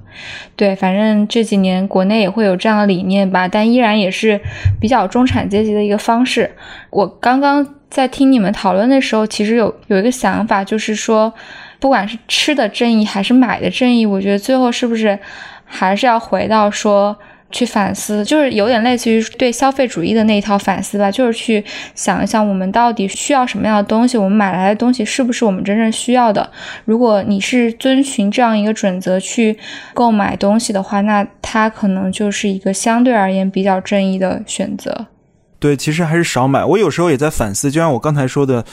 [0.55, 4.38] 对，反正这几年国内也会有这样的理念吧，但依然也是
[4.79, 6.51] 比较中产阶级的一个方式。
[6.91, 11.33] 我刚刚在听你们讨论的时候，其实有有一个想法，就是说，
[11.81, 15.19] 不管是吃的正义还是买的正义，我觉得最后是不是
[15.64, 17.17] 还是要回到说。
[17.51, 26.51] 去反思，就是有点类似于对消费主义的那一套反思吧，就是去想一想我们到底需要什么样的东西，我们买来的东西是不是我们真正需要的。
[26.85, 29.59] 如果你是遵循这样一个准则去
[29.95, 35.07] 购买东西的话，那它可能就是一个相对而言比较正义的选择。
[35.59, 36.65] 对，其实还是少买。
[36.65, 38.65] 我有时候也在反思，就像我刚才说的。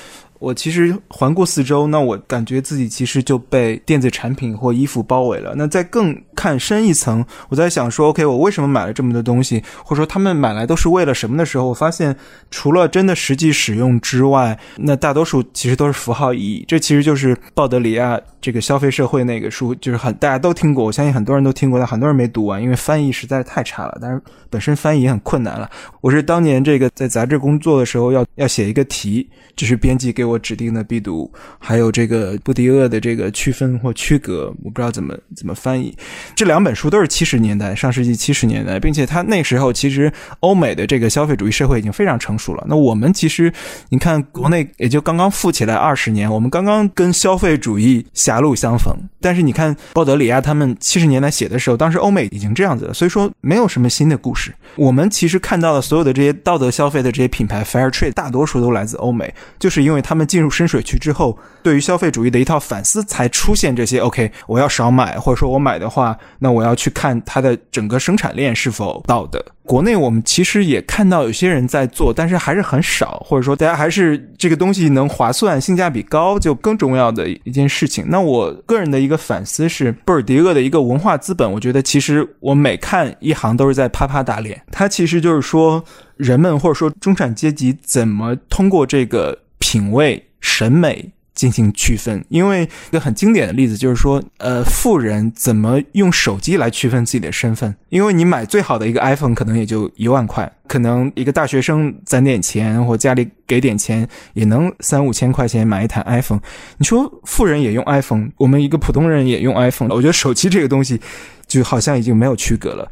[0.45, 5.55] 我其实环顾四周，那我感觉自己其实就被电子产品或衣服包围了。
[5.57, 12.15] 那在更看深一层，我在想说，OK，我为什么买了这么多东西，或者说他们买来都是为了什么的时候，我发现
[12.51, 16.63] 除了真的实际使用之外，那大多数其实都是符号意义。
[16.67, 23.97] 这其实就是鲍德里亚这个消费社会那个书，就是很大家都听过，我相信很多人都听过，但很多人没读完，因为翻译实在是太差了。
[23.99, 25.67] 但是本身翻译也很困难了。
[25.99, 35.97] 我是当年这个在杂志工作的时候，要要写一个题，就是编辑给我指定的必读，还有这个布迪厄的这个区分或区隔，我不知道怎么怎么翻译。
[36.35, 42.63] 这两本书都是七十年代，上世纪七十年代，并且他那时候其实欧美的这个消费主义社会已经非常成熟了。
[42.69, 43.51] 那我们其实
[43.89, 48.05] 你看国内也就刚刚富起来二十年，我们刚刚跟消费主义
[48.35, 48.93] 狭路相逢。
[49.21, 54.53] 但是你看鲍德里亚他们七十年代写的时候，当时欧美已经这样子了，所以说没有什么新的故事。
[54.75, 63.99] 我们其实看到的所有的这些道德消费的这些品牌，Fair Trade，大多数都来自欧美，就是因为他们进入深水区之后，对于消费主义的一套反思，才出现这些。
[63.99, 69.43] OK，我要少买，或者说我买的话，那我要去看它的整个生产链是否道德。
[69.65, 78.05] 国内我们其实也看到有些人在做，但是还是很少，或者说大家还是这个东西能划算、性价比高，就更重要的一件事情。
[78.07, 84.61] 那我个人的一个反思是，布尔迪厄的一个文化资本，我觉得其实我每看一行都是在啪啪打脸。
[84.71, 85.83] 它其实就是说，
[86.15, 91.11] 人们或者说中产阶级怎么通过这个品味、审美。
[91.35, 97.75] 进行区分，因为一个很经典的例子就是说，呃，富人怎么用手机来区分自己的身份？
[97.89, 106.39] 因为你买最好的一个 iPhone 可能也就一万块，可能一个大学生攒点钱或家里给点钱也能三五千块钱买一台 iPhone。
[106.77, 111.01] 你说富人也用 iPhone，我们一个普通人也用 iPhone，我觉得手机这个东西
[111.45, 112.89] 就好像已经没有区隔了。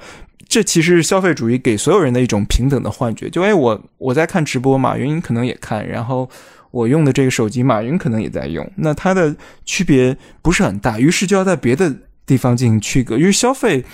[0.49, 3.29] 这其实是消费主义给所有人的一种平等的幻觉。
[3.29, 6.29] 就哎，我我在看直播嘛，原因可能也看，然后。
[6.73, 13.15] 我用的这个手机，马云可能也在用，那它的区别不是很大，于是就要在别的地方进行区隔。
[13.15, 13.85] 因为消费，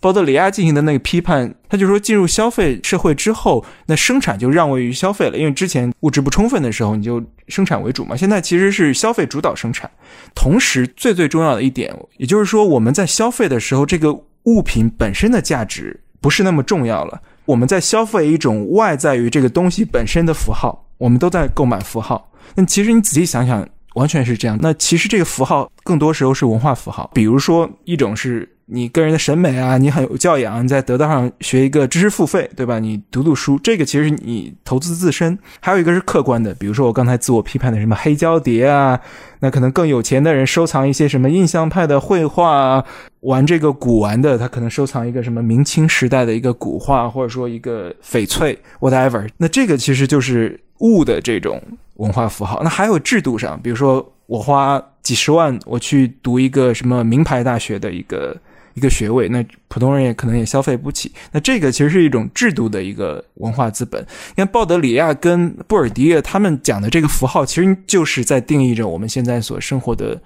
[0.00, 8.16] 鲍德里亚进行的那个批判，他就说进入消费社会之后，那生产就让位于消费了，因为之前物质不充分的时候，你就生产为主嘛。
[8.16, 9.90] 现在其实是消费主导生产，
[10.34, 20.80] 同时最最重要的一点，也就是说我们在消费的时候，这个物品本身的价值不是那么重要了，我们在消费一种外在于这个东西本身的符号。
[21.04, 24.58] 我们都在购买符号，那其实你仔细想想，完全是这样。
[24.62, 32.78] 那其实这个符号更多时候是文化符号，比如说一种是你个人的审美啊，你很有教养，你在得道上学一个知识付费，对吧？
[32.78, 35.38] 你读读书，这个其实你投资自身。
[35.60, 38.98] 还有一个是客观的，比如说我刚才自我批判的什么黑胶碟啊，
[39.40, 42.84] 那可能更有钱的人收藏一些什么印象派的绘画啊，
[43.20, 49.28] 玩这个古玩的他可能收藏一个什么明清时代的一个古画，或者说一个翡翠，whatever。
[49.36, 50.58] 那这个其实就是。
[50.78, 51.62] 物的这种
[51.94, 58.36] 文化符号，那还有制度上，比如说我花几十万我去读一个什么名牌大学的一个
[58.74, 61.12] 一个学位，那普通人也可能也消费不起。
[61.30, 64.00] 那这个其实是一种制度的一个文化资本。
[64.30, 70.20] 你看鲍德里亚跟布尔迪厄他们讲的这个符号，其实就是在定义着我们现在所生活的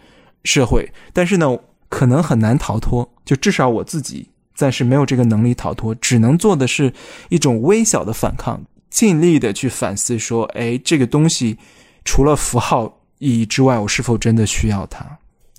[0.45, 0.91] 社会。
[1.13, 1.59] 但是呢，
[1.91, 6.93] 可能很难逃脱，就至少我自己暂时没有这个能力逃脱，只能做的是
[7.29, 11.59] 一种微小的反抗，尽力的去反思说，哎，这个东西
[12.05, 15.05] 除了符号意义之外，我是否真的需要它？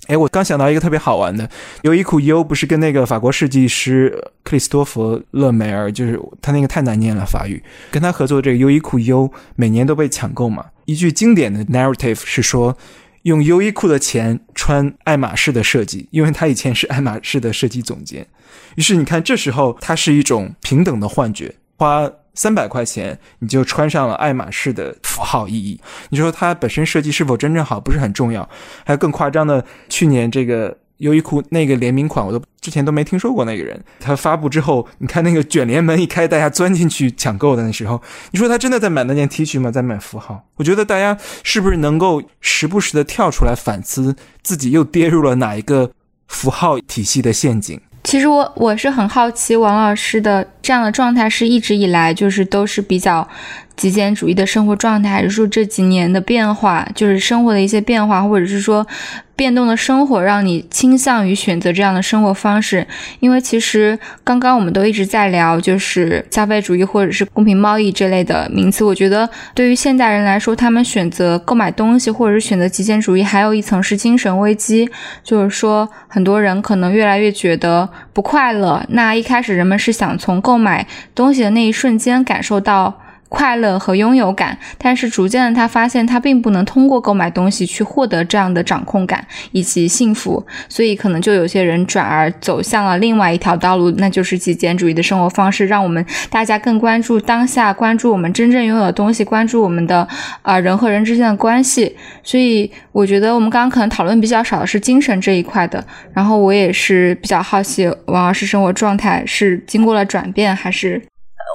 [0.06, 1.48] 哎，我刚想到一个特别好玩的，
[1.82, 4.10] 优衣库 U 不是跟那个法国设计师
[4.42, 7.62] 克里斯托弗勒梅尔，就是他那个太难念了法语，
[7.92, 10.66] 跟他合作这个优衣库 U 每年都被抢购嘛。
[10.86, 12.76] 一句经典的 narrative 是说，
[13.22, 18.26] 用优衣库的钱穿爱马仕的设计，因为他以前是爱马仕的设计总监。
[18.74, 22.10] 于是你看，这时候它是一种平等的幻觉，花。
[22.40, 25.78] 三百块钱你就穿上了爱马仕的符号意义，
[26.08, 28.48] 你说它本身设计是否真正好不是很重要？
[28.86, 33.78] 还有更夸张的，去年这个优衣库那个联名款，我都之前都没听说过那个人。
[33.98, 39.70] 他发布之后，你看那个卷帘门一开，大家钻进去抢购的那时候，你说他真的在买那件 T 恤吗？
[39.70, 40.46] 在买符号？
[40.56, 45.90] 我觉得大家是不是能够时不时的跳出来反思自己又跌入了哪一个
[46.26, 47.78] 符号体系的陷阱？
[48.02, 53.28] 其实我我是很好奇，王老师的这样的状态是一直以来就是都是比较。
[53.76, 58.86] 极简主义的生活状态，还是说这几年的变化，就是生活的一些变化，或者是说
[59.34, 62.86] 变动的生活，让你倾向于选择这样的生活方式？
[63.20, 68.84] 因为其实刚刚我们都一直在聊，就是消费主义或者是公平贸易这类的名词。
[68.84, 74.86] 我觉得对于现代人来说，他们选择购买东西，或者是选择极简主义，还有一层是精神危机，
[75.24, 78.84] 就是说很多人可能越来越觉得不快乐。
[78.90, 80.84] 那一开始人们是想从购购买
[81.14, 83.09] 东西的那一瞬间感受到。
[83.30, 100.06] 快乐和拥有感，但是逐渐的他发现他并不能通过购买东西去获得这样的掌控感以及幸福，所以可能就有些人转而走向了另外一条道路，那就是极简主义的生活方式，让我们大家更关注当下，关注我们真正拥有的东西，关注我们的
[100.42, 101.96] 啊人和人之间的关系。
[102.24, 111.00] 所以我觉得我们刚刚可能讨论比较少的是精神这一块的，然后我也是比较好奇王老师生活状态是经过了转变还是？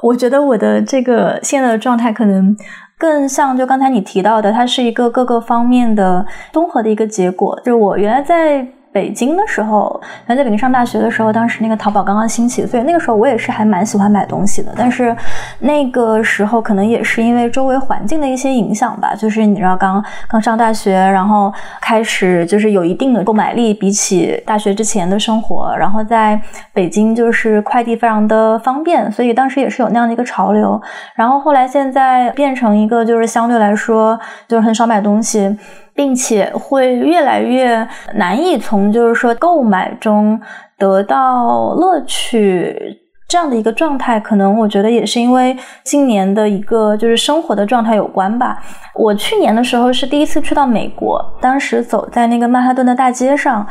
[0.02, 2.56] 我觉得我的这个现在的状态可能
[2.98, 7.60] 更像，就刚才你提到的，它是一个各个方面的综合的一个结果。
[7.64, 8.66] 就我原来在。
[8.96, 14.72] 北京的时候，还在北京上大学的时候，当时那个淘宝刚刚兴起，所以那个时候我也是还蛮喜欢买东西的。
[14.74, 15.14] 但是
[15.58, 26.40] 那个时候可能也是因为周围环境的一些影响吧，就是你知道刚刚上大学，然后开始就是有一定的购买力，比起大学之前的生活，然后在
[26.72, 30.80] 北京就是快递非常的方便，所以当时也是有那样的一个潮流。
[31.14, 34.18] 然后后来现在变成一个就是相对来说
[34.48, 35.54] 就是很少买东西。
[35.96, 40.38] 并且会越来越难以从就是说购买中
[40.78, 48.62] 得到乐趣这样的一个状态，可能我觉得也是因为今年的一个就是生活的状态有关吧。
[48.94, 53.66] 我去年的时候是第一次去到美国，当时走在那个曼哈顿的大街上。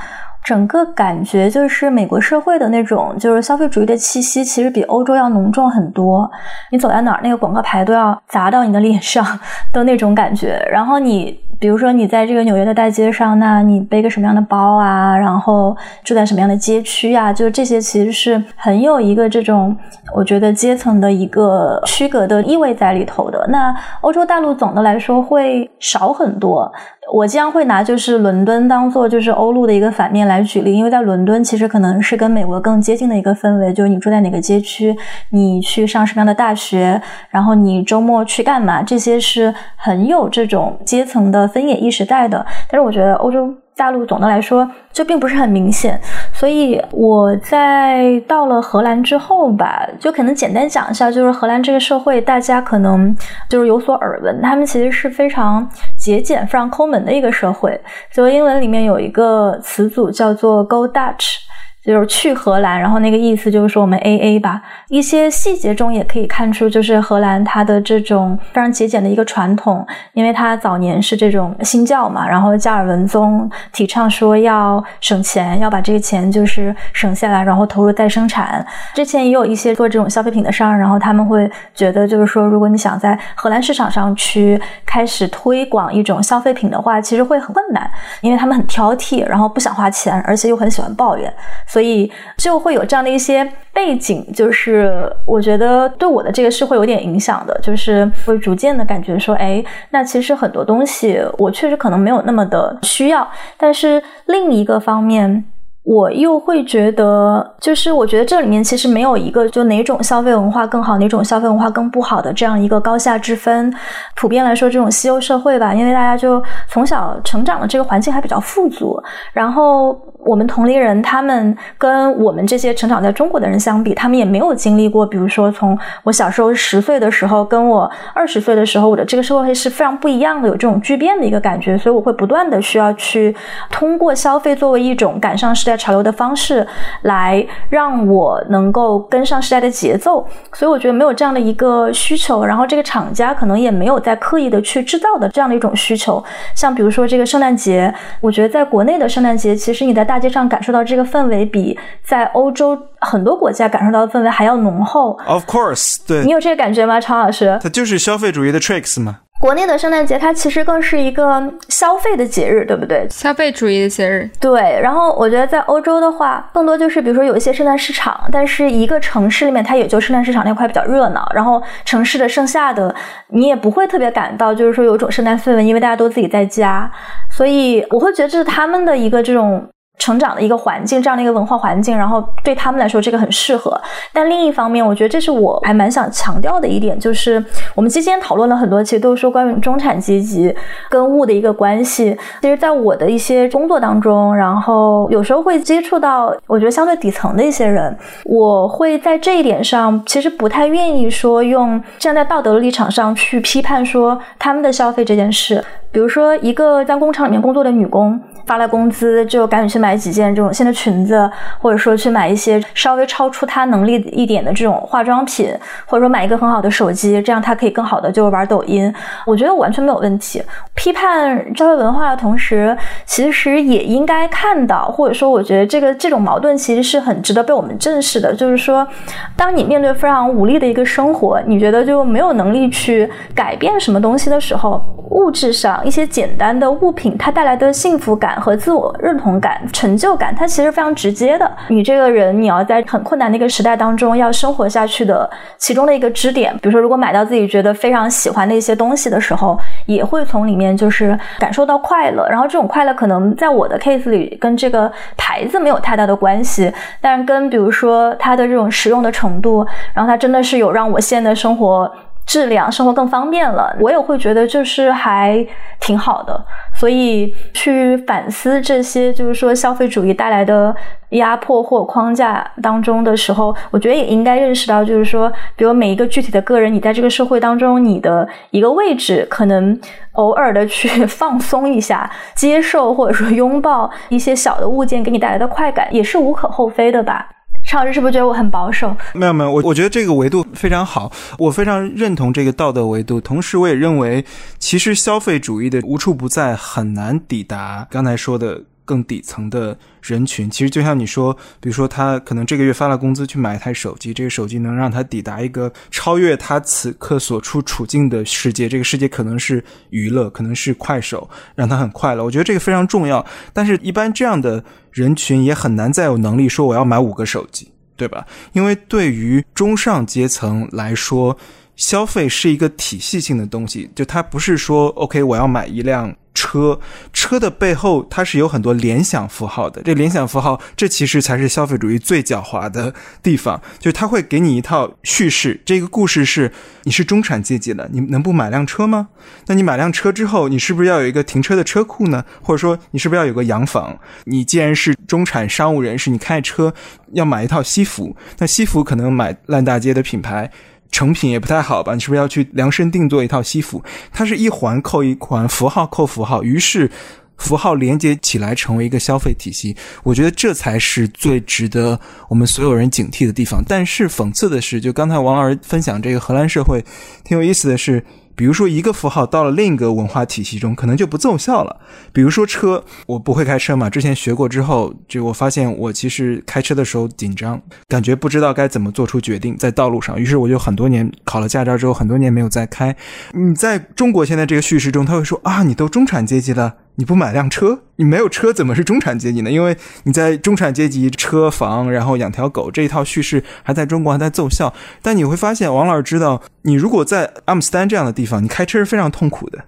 [0.45, 6.29] 整个感觉就是美国社会的那种，就是消费主义的气息，其实比欧洲要浓重很多。
[6.71, 9.25] 你走在哪儿，那个广告牌都要砸到你的脸上
[9.73, 10.63] 的那种感觉。
[10.71, 15.17] 然后你，比如说你在这个纽约的大街上，那你背个什么样的包啊？
[15.17, 17.33] 然后住在什么样的街区啊？
[17.33, 19.75] 就这些其实是很有一个这种，
[20.15, 23.43] 我觉得阶层的一个区隔的意味在里头的。
[23.49, 26.71] 那欧洲大陆总的来说会少很多。
[27.13, 34.95] 我经常会拿就是伦敦当做就是欧陆的一个反面来举例，因为在伦敦其实可能是跟美国更接近的一个氛围，就是你住在哪个街区，
[35.29, 42.45] 你去上什么样的大学，然后你周末去干嘛，这些是很有这种阶层的分野意识在的。
[42.69, 43.53] 但是我觉得欧洲。
[43.77, 45.99] 大陆总的来说就并不是很明显，
[46.33, 53.13] 所以我在到了荷兰之后吧，就可能简单讲一下，就是荷兰这个社会，大家可能
[53.49, 55.67] 就是有所耳闻，他们其实是非常
[55.97, 57.79] 节俭、非常抠门的一个社会。
[58.13, 61.39] 就英文里面有一个词组叫做 “Go Dutch”。
[61.85, 64.61] 就是去荷兰，然后那个意思就是说我们 A A 吧。
[64.89, 78.65] 一些细节中也可以看出，就是荷兰它的这种非常节俭的一个传统，因为它早年是这种新教嘛，然后加尔文宗提倡说要省钱，要把这个钱就是省下来，然后投入再生产。
[78.95, 87.89] 之前也有一些做这种消费品的商人，然后他们会觉得就是说，如果你想在荷兰市场上去开始推广一种消费品的话，其实会很困难，
[88.21, 91.31] 因为他们很挑剔，然后不想花钱，而且又很喜欢抱怨。
[91.75, 105.43] 所以就会有这样的一些背景，就是我觉得对我的这个是会有点影响的，就是会逐渐的感觉说，哎，那其实很多东西我确实可能没有那么的需要，但是另一个方面。
[105.87, 113.71] 我又会觉得，就是我觉得这里面其实没有一个就哪种消费文化更好，哪种消费文化更不好的这样一个高下之分。
[114.15, 118.99] 普遍来说，这种西欧社会吧，因为大家就从小成长的这个环境还比较富足，
[119.31, 119.95] 然后。
[120.25, 133.35] 我们同龄人，他们跟我们这些成长在中国的人相比，他们也没有经历过，比如说从我小时候十岁的时候，跟我二十岁的时候，我的这个社会是非常不一样的，有这种巨变的一个感觉，所以我会不断的需要去
[133.69, 136.65] 通过消费作为一种赶上时代潮流的方式，
[137.03, 140.27] 来让我能够跟上时代的节奏。
[140.53, 146.23] 所以我觉得没有这样的一个需求，然后这个厂家可能也没有在刻意的去制造的这样的一种需求。
[146.55, 155.11] 像比如说这个圣诞节，我觉得在国内的圣诞节，其实你在大大街上感受到这个氛围，比在欧洲很多国家感受到的氛围还要浓厚。
[155.27, 157.59] Of course，对你有这个感觉吗，常老师？
[157.61, 159.17] 它就是消费主义的 tricks 嘛。
[159.41, 163.05] 国内的圣诞节，它其实更是一个消费的节日，对不对？
[163.09, 164.29] 消费主义的节日。
[164.39, 164.79] 对。
[164.81, 172.95] 然后我觉得在欧洲的话，更多就是比如说有一些圣诞市场，但是一个城市里面，它也就圣诞市场那块比较热闹，然后城市的剩下的
[173.27, 176.89] 你也不会特别感到，就是说有种圣诞氛围，因为大家都自己在家，
[177.29, 179.67] 所以我会觉得这是他们的一个这种。
[179.97, 183.79] 成长的一个环境，这样的一个文化环境，然后对他们来说这个很适合。
[184.13, 187.43] 但另一方面，我觉得这是我还蛮想强调的一点，就是
[187.73, 190.53] 我们之间讨论了很多，其实都是说关于中产阶级
[190.89, 192.17] 跟物的一个关系。
[192.41, 205.63] 其实，在我的一些工作当中，然后有时候会接触到，我觉得相对底层的一些人，我会在这一点上其实不太愿意说用站在道德的立场上去批判说他们的消费这件事。
[205.91, 208.19] 比如说，一个在工厂里面工作的女工。
[208.45, 211.29] 发了工资就赶紧去买几件这种新的裙子，
[211.59, 215.51] 或者说去买一些稍微超出他能力一点的这种化妆品，
[215.85, 218.93] 或者说买一个很好的手机，这样他可以更好的就玩抖音。
[219.25, 220.41] 我觉得完全没有问题。
[220.75, 228.33] 批判消费文化的同时，其实也应该看到，或者说我觉得这个这种矛盾其实是很值得被我们正视的。
[228.33, 228.87] 就是说，
[229.35, 234.79] 当你面对非常无力的一个生活，你觉得就没有能力去改变什么东西的时候，
[235.09, 238.34] 物质上一些简单的物品它带来的幸福感。
[238.39, 241.49] 和自我认同感、成就感，它其实非常直接的。
[241.69, 252.27] 你这个人，你要在很困难的一个时代当中要生活下去的其中的一个支点，比如说，如果买到自己觉得非常喜欢的一些东西的时候，也会从里面就是感受到快乐。
[252.29, 256.71] 然后这种快乐可能在我的 case 里跟这个牌子没有太大的关系，
[257.01, 261.91] 但是跟比如说它的这种实用的程度，然后它真的是有让我现在生活。
[262.27, 265.45] 质量生活更方便了，我也会觉得就是还
[265.79, 266.43] 挺好的。
[266.77, 270.75] 所以去反思这些，就是说消费主义带来的
[271.09, 279.79] 压迫或框架当中的时候，我觉得也应该认识到，就是说，比如每一个具体的个人，你在这个社会当中，你的一个位置，可能
[280.13, 287.29] 偶尔的去 放松一下，接受或者说拥抱一些小的物件给你带来的快感，也是无可厚非的吧。
[287.65, 288.95] 常老师是不是觉得我很保守？
[289.13, 293.19] 没有没有，我我觉得这个维度非常好，我非常认同这个道德维度。
[293.19, 294.23] 同时，我也认为，
[294.59, 298.63] 其实消费主义的无处不在，很难抵达刚才说的。
[298.85, 312.23] 更底层的人群，其实就像你说，比如说他可能这个月发了工资去买一台手机，这个手机能让他抵达一个超越他此刻所处处境的世界，这个世界可能是娱乐，可能是快手，让他很快乐。
[312.23, 313.25] 我觉得这个非常重要。
[313.51, 318.25] 但是，一般这样的人群也很难再有能力说我要买五个手机，对吧？
[318.53, 321.35] 因为对于中上阶层来说，
[321.75, 326.15] 消费是一个体系性的东西，就它不是说 OK，我要买一辆。
[326.37, 326.77] 车
[327.13, 329.81] 车的背后，它是有很多联想符号的。
[329.83, 333.59] 这联想符号，这其实才是消费主义最狡猾的地方。
[333.79, 336.51] 就它会给你一套叙事，这个故事是：
[336.83, 339.07] 你是中产阶级的，你能不买辆车吗？
[339.47, 342.25] 那你买辆车之后，你是不是要有一个停车的车库呢？
[342.41, 343.97] 或者说，你是不是要有个洋房？
[344.25, 346.73] 你既然是中产商务人士，你开车
[347.13, 350.51] 要买一套西服，那西服可能买烂大街的品牌。
[350.91, 351.93] 成品也不太好吧？
[351.93, 353.83] 你是不是要去量身定做一套西服？
[354.11, 356.89] 它是一环扣一环，符号扣符号，于是
[357.37, 359.75] 符号连接起来成为一个消费体系。
[360.03, 363.63] 我觉得这才是最值得我们所有人警惕的地方。
[363.67, 366.83] 但是讽刺的是，就刚才王老师分享这个荷兰社会，
[367.23, 368.03] 挺有意思的是。
[368.35, 371.79] 比如说，一个符号到了另一个文化体系中，可能就不奏效了。
[372.11, 380.19] 比如说车，我不会开车嘛，之前学过之后，就我发现我其实开车的时候紧张，感觉不知道该怎么做出决定在道路上。
[380.19, 382.95] 于是我就很多年考了驾照之后，很多年没有再开。
[383.33, 386.75] 你在中国现在这个叙事中，他会说啊，你都中产阶级了。
[386.95, 389.51] 你不买辆车，你没有车怎么是中产阶级呢？
[389.51, 394.73] 因为你在中产阶级，车房，然后养条狗这一套叙事还在中国还在奏效。
[395.01, 399.65] 但你会发现，王老师知道，你如果在阿姆斯丹这样的地方，你开车是非常痛苦的，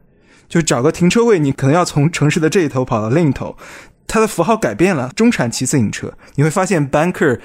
[0.48, 3.56] 就找个停车位，你可能要从城市的这一头跑到另一头。
[4.08, 7.40] 它的符号改变了，中产骑自行车，你会发现 banker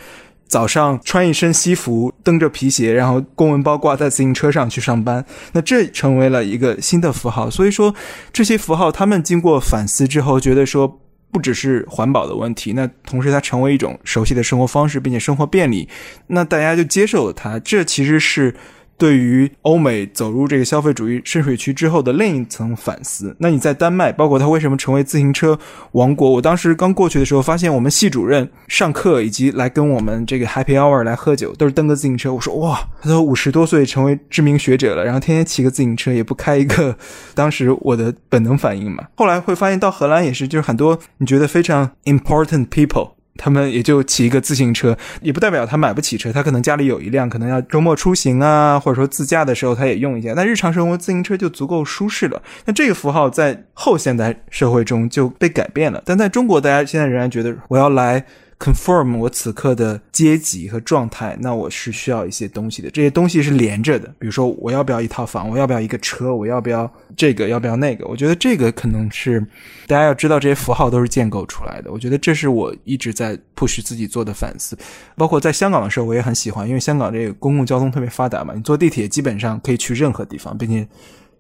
[0.53, 7.49] 早上穿一身西服，蹬着皮鞋，然后公文包挂在自行车上去上班，那这成为了一个新的符号。
[7.49, 7.95] 所以说，
[8.35, 11.01] 这些符号他们经过反思之后，觉得说
[11.31, 15.89] 不只是环保的问题，那同时它成为一种熟悉的生活方式，并且生活便利，
[16.27, 17.59] 那大家就接受了它。
[17.61, 18.55] 这其实是。
[18.97, 25.59] 对于欧美走入这个消费主义深水区之后的另一层反思，那你在丹麦，包括他为什么成为自行车
[25.93, 26.31] 王国？
[26.31, 32.33] 我当时刚过去的时候，发现我们系主任上课以及来跟我们这个 Happy Hour 来喝酒，都是蹬个自行车。
[32.33, 36.97] 我说哇，他都五十多岁成为知名学者了，然后天天骑个自行车，也不开一个。
[37.35, 43.13] 当时我的本能反应嘛，后来会发现到荷兰也是，就是很多你觉得非常 important people。
[43.37, 50.33] 他们也就骑一个自行车，也不代表他买不起车，他可能家里有一辆，可能要周末出行啊，或者说自驾的时候他也用一下。
[50.35, 52.43] 但日常生活自行车就足够舒适了。
[52.67, 58.25] 那这个符号在后现代社会中就被改变了，但在中国，大家现在仍然觉得我要来。
[58.63, 62.89] Confirm 我此刻的阶级和状态，那我是需要一些东西的。
[62.89, 68.07] 这些东西是连着的，比如说我要不要一套房，我要不要一个车，我要不要这个，要不要那个？
[68.07, 69.41] 我觉得这个可能是
[69.89, 71.91] 大家要知道，这些符号都是建构出来的。
[71.91, 74.79] 我觉得这是我一直在 push 自己做的反思。
[75.17, 80.87] 包括在香港的时候，我也很喜欢，因为香港这个公共交通特别发达嘛，你坐地铁基本上可以去任何地方，并且。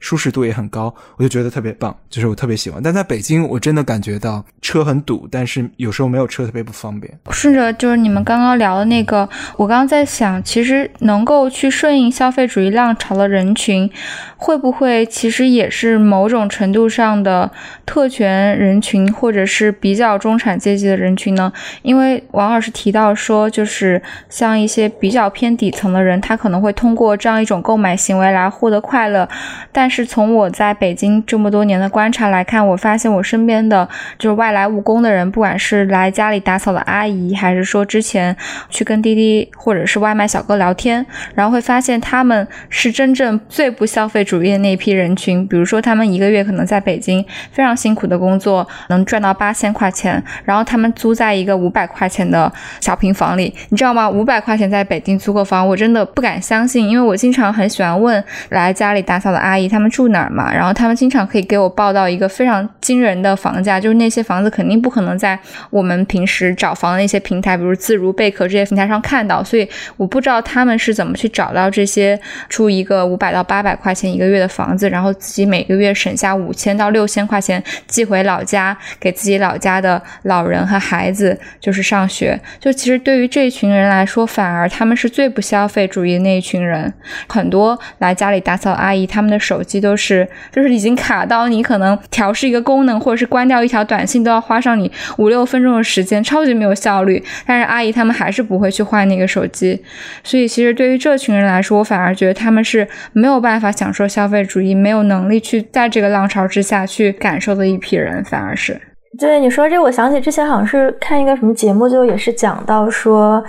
[0.03, 2.82] 舒适度也很高，我就觉得特别棒，就是我特别喜欢。
[2.82, 7.16] 但在北京，我真的感觉到车很堵，但是有时候没有车特别不方便。
[7.30, 9.26] 顺着就是你们刚刚聊的那个，
[9.57, 13.88] 我刚刚在想，其实能够去顺应消费主义浪潮的人群，
[14.36, 17.48] 会不会其实也是某种程度上的
[17.86, 21.53] 特权人群，或者是比较中产阶级的人群呢？
[21.82, 29.28] 因为王老师提到说，就是像一些比较偏底层的人，他可能会通过这样一种购买行为来获得快乐，
[29.70, 33.86] 但是从我在北京这么多年的观察来看，我发现我身边的
[34.18, 38.34] 就是外来务工的人，不管是来家里打扫的阿姨，还是说之前
[38.70, 45.47] 去跟滴滴或者是外卖小哥聊天，然后会发现他们是真正最不消费主义的那一批人群。
[45.47, 54.09] 比如说，他们一个月可能在北京非常辛苦的工作，能赚到八千块钱，然后他们租在一个五百块钱的小平房里，你知道吗？
[54.09, 59.82] 五百块钱在北京租个房，我真的不敢相信，因为我经常很喜欢问来家里打扫的阿姨，他们。
[59.83, 60.55] 他们住哪儿嘛？
[60.55, 65.37] 然后他们经常可以给我报到一个非常惊人的房价，就是那些房子肯定不可能在
[65.70, 69.43] 我们平时找房的那些平台，比如自如、贝壳这些平台上看到。
[69.43, 72.16] 所以我不知道他们是怎么去找到这些
[72.49, 82.41] 住一个五百到八百块钱一个月的房子，然后自己每个月省下五千到六千块钱寄回老家，给自己老家的老人和孩子就是上学。
[82.61, 86.95] 就其实对于这群人来说，反而他们是最不消费主义的那一群人。
[87.26, 89.72] 很多来家里打扫阿姨，他们的手机。
[89.81, 97.23] 都是就是已经卡到你可能调试一个功能或者是关掉一条短信都要花上你五六分钟的时间，超级没有效率。
[97.47, 99.83] 但是阿姨他们还是不会去换那个手机，
[100.23, 108.81] 所以其实对于这群人来说，我反而觉得他们是没有办法享受消费主义，没有能力去在这个浪潮之下去感受的一批人，反而是。
[109.18, 113.43] 对你说这，我想起之前好像是看一个什么节目，就也是讲到说。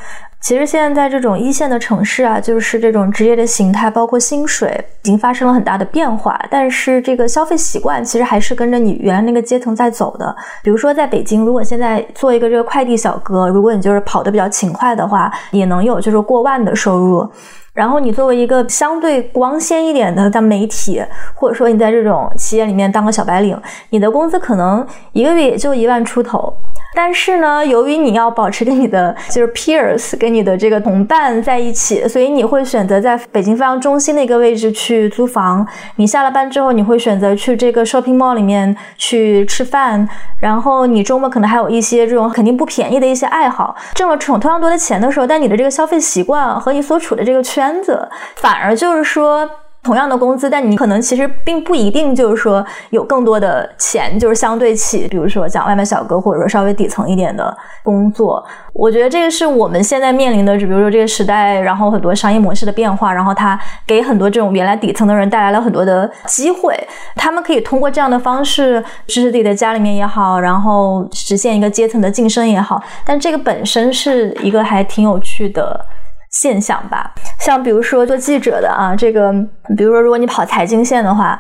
[0.44, 6.38] 其实现在在这种一线的城市啊，就是这种职业的形态，包括薪水，已经发生了很大的变化。
[6.52, 10.36] 但是这个消费习惯其实还是跟着你原来那个阶层在走的。
[10.62, 17.26] 比如说在北京，如果现在做一个这个快递小哥，如果你就是跑得比较勤快的话，也能有就是过万的收入。
[17.74, 21.02] 然后你作为一个相对光鲜一点的在媒体，
[21.36, 23.58] 或者说你在这种企业里面当个小白领，
[23.92, 26.54] 你的工资可能一个月也就一万出头。
[26.94, 35.66] 但是呢，由于你要保持跟你的 就是 peers 跟你的这个同伴在一起，所以你会选择在北京非常中心的一个位置去租房。
[35.96, 40.08] 你下了班之后，你会选择去这个 shopping mall 里面去吃饭。
[40.40, 43.76] 然后你周末可能还有一些这种肯定不便宜的一些爱好。
[43.96, 49.50] 挣了同样多的钱的时候，但你的这个消费习惯和你所处的这个圈子，反而就是说。
[49.84, 58.42] 同样的工资，但你可能其实并不一定就是说有更多的钱，就是相对起，比如说讲外卖小哥，或者说稍微底层一点的工作。
[58.72, 66.74] 我觉得这个是我们现在面临的，就比如说这个时代，然后很多商业模式的变化，然后它给很多这种原来底层的人带来了很多的机会，
[67.16, 72.82] 他们可以通过这样的方式支持自己的家里面也好，然后实现一个阶层的晋升也好。
[73.06, 75.86] 但这个本身是一个还挺有趣的。
[76.34, 79.32] 现象吧，像比如说做记者的啊，这个，
[79.78, 81.40] 比如说如果你跑财经线的话，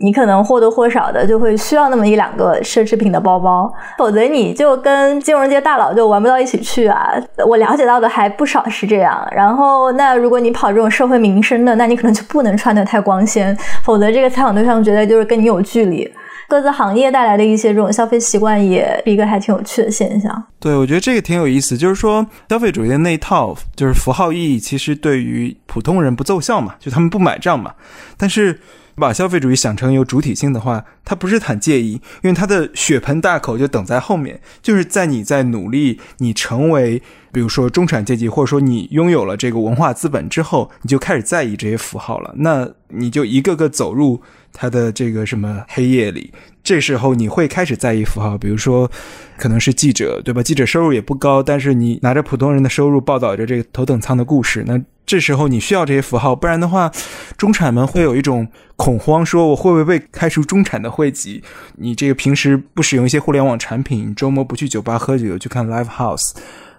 [0.00, 3.68] 你可能或多或少的就会需要那么一两个奢侈品的包包，
[3.98, 7.12] 否则你就跟金融界大佬就玩不到一起去啊。
[7.44, 9.26] 我了解到的还不少是这样。
[9.32, 16.08] 然后，那如果你跑这种社会民生的，那你可能就不能穿的太光鲜，否则这个采访对象觉得就是跟你有距离。
[16.48, 20.42] 各自行业带来的一些这种消费习惯，也是一个还挺有趣的现象。
[20.58, 27.74] 对，我觉得这个挺有意思，就是说消费主义的那一套，就是符号意义，其实对于普通人不奏效嘛，就他们不买账嘛。
[28.16, 28.60] 但是
[28.94, 31.92] 把消费主义想成有主体性的话，他不是很介意，
[32.22, 44.22] 因为他的血盆大口就等在后面，就是在你在努力，你成为比如说中产阶级，或者说你拥有了这个文化资本之后，你就开始在意这些符号了，那你就一个个走入
[44.52, 46.32] 他的这个什么黑夜里。
[46.62, 48.90] 这时候你会开始在意符号，比如说，
[49.38, 50.42] 可能是记者，对吧？
[50.42, 56.92] 记者收入也不高，但是你拿着普通人的收入报道着这个头等舱的故事，那这时候你需要这些符号，不然的话，
[57.38, 58.46] 中产们会有一种
[58.76, 61.42] 恐慌，说我会不会被开除中产的会籍？
[61.76, 66.32] 你这个平时不使用一些互联网产品，周末不去酒吧喝酒，去看 live house，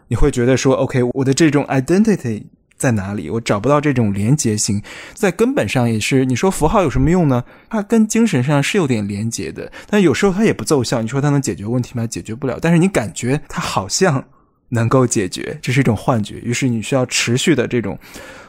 [0.10, 2.44] 你会觉得说，OK，我的这种 identity。
[2.80, 3.30] 在哪里？
[3.30, 4.82] 我找不到这种连结性，
[5.14, 6.26] 在根本上也是。
[6.26, 7.44] 你说符号有什么用呢？
[7.70, 11.02] 它跟精神上是有点连结的，但有时候它也不奏效。
[11.02, 12.08] 你说它能解决问题吗？
[12.08, 12.58] 解决不了。
[12.60, 14.24] 但是你感觉它好像
[14.70, 16.40] 能够解决，这是一种幻觉。
[16.40, 18.00] 于是你需要持续的这种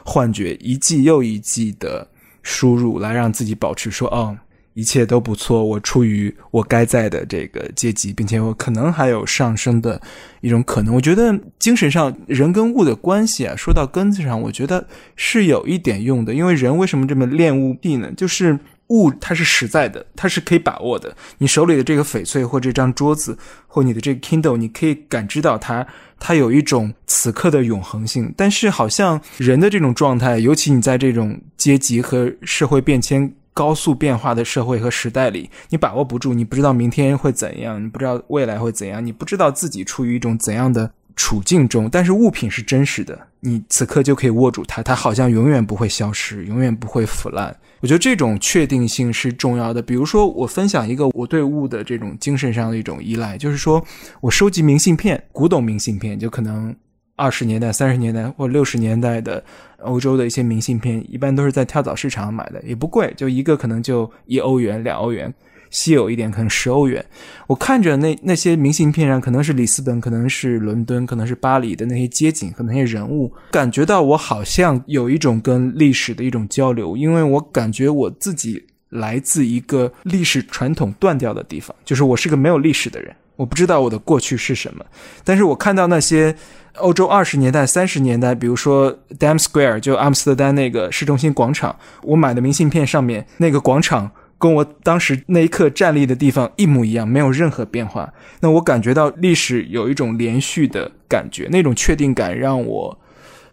[0.05, 2.07] 幻觉，一季又一季的
[2.41, 4.37] 输入，来让自己保持说，哦。
[4.81, 10.01] 一切都不错，我处于我该在的这个阶级，并且我可能还有上升的
[10.41, 10.95] 一种可能。
[10.95, 16.33] 我觉得精神上人跟物的关系啊，说到根子上，我觉得是有一点用的。
[16.33, 18.11] 因为人为什么这么恋物癖呢？
[18.17, 18.57] 就是
[18.87, 21.15] 物它是实在的，它是可以把握的。
[21.37, 25.85] 你手里的这个翡翠或这张桌子或你的这个 Kindle，你可以感知到它，
[26.19, 28.33] 它有一种此刻的永恒性。
[28.35, 33.31] 但是好像人的这种状态，尤其你在这种阶级和社会变迁。
[33.53, 41.89] 高速变化的社会和时代里，你把握不住，你不知道明天会怎样，你不知道未来会怎样，你不知道自己处于一种怎样的处境中。
[41.89, 47.55] 但是物品是真实的，你此刻就可以握住它，它好像永远不会消失，永远不会腐烂。
[47.81, 49.81] 我觉得这种确定性是重要的。
[49.81, 53.83] 比如说，我分享一个我对物的这种精神上的一种依赖，就是说
[54.21, 56.75] 我收集明信片，古董明信片，就可能
[57.21, 59.43] 二十年代、三十年代或六十年代的。
[59.83, 65.33] 欧洲的一些明信片一般都是在跳蚤市场买的，也不贵，就一个可能就一欧元、两欧元，
[65.71, 67.03] 稀有一点可能十欧元。
[67.47, 84.85] 我看着那那些明信片上，可能是里斯本，可能是伦敦，可能是巴黎的那些街景和那些人物，感觉到我好像有一种跟历史的一种交流，因为我感觉我自己来自一个历史传统断掉的地方，就是我是个没有历史的人，我不知道我的过去是什么，
[85.23, 86.35] 但是我看到那些。
[86.77, 98.13] 欧洲二十年代、三十年代，比如说 Dam Square，就阿姆斯特丹那个市中心广场，我买的明信片上面那个广场，跟我当时那一刻站立的地方一模一样，没有任何变化。
[98.39, 102.99] 那我感觉到历史有一种连续的感觉，那种确定感让我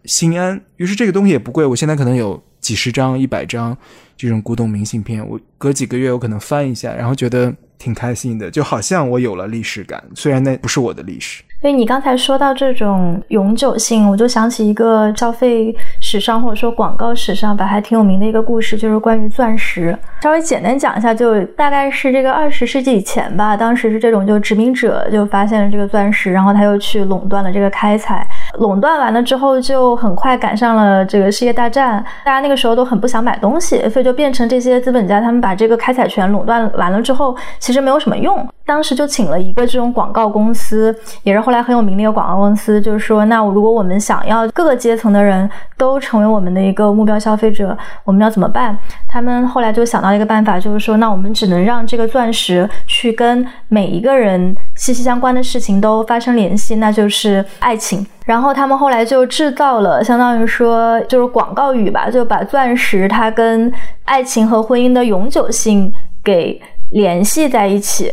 [0.05, 0.61] 心安。
[0.77, 3.77] 于是这个东西也不贵，我现在可能有几十张、一百张
[4.17, 11.43] 这种古董明信片，我隔几个月我可能翻一下，然后觉得挺开心的，就好像我有了历史感，虽然那不是我的历史。
[11.61, 15.75] 所以你刚才说到这种永久性，我就想起一个消费
[16.09, 19.95] 史上或者说广告史上吧还挺有名的一个故事，就是关于钻石。
[20.23, 28.27] 稍微简单讲一下，就大概是这个二十世纪以前吧，当时是这种就殖民者就发现了这个钻石，然后他又去垄断了这个开采，
[28.59, 38.49] 垄断完了之后就很快赶上了这个世界大战，大家那个时候都很不想买东西，所以就变成这些资本家他们把这个开采权垄断完了之后，其实没有什么用。
[38.65, 48.77] 当时就请了一个这种广告公司，也是后来很有名的一个广告公司，就是说，那如果我们想要各个阶层的人都成为我们的一个目标消费者，我们要怎么办？
[49.09, 58.07] 他们后来就想到一个办法，就是说，那我们只能让这个钻石去跟每一个人息息相关的事情都发生联系，那就是爱情。
[58.25, 63.73] 然后他们后来就制造了，相当于说就是广告语吧，就把钻石它跟
[64.05, 65.93] 爱情和婚姻的永久性
[66.23, 68.13] 给联系在一起。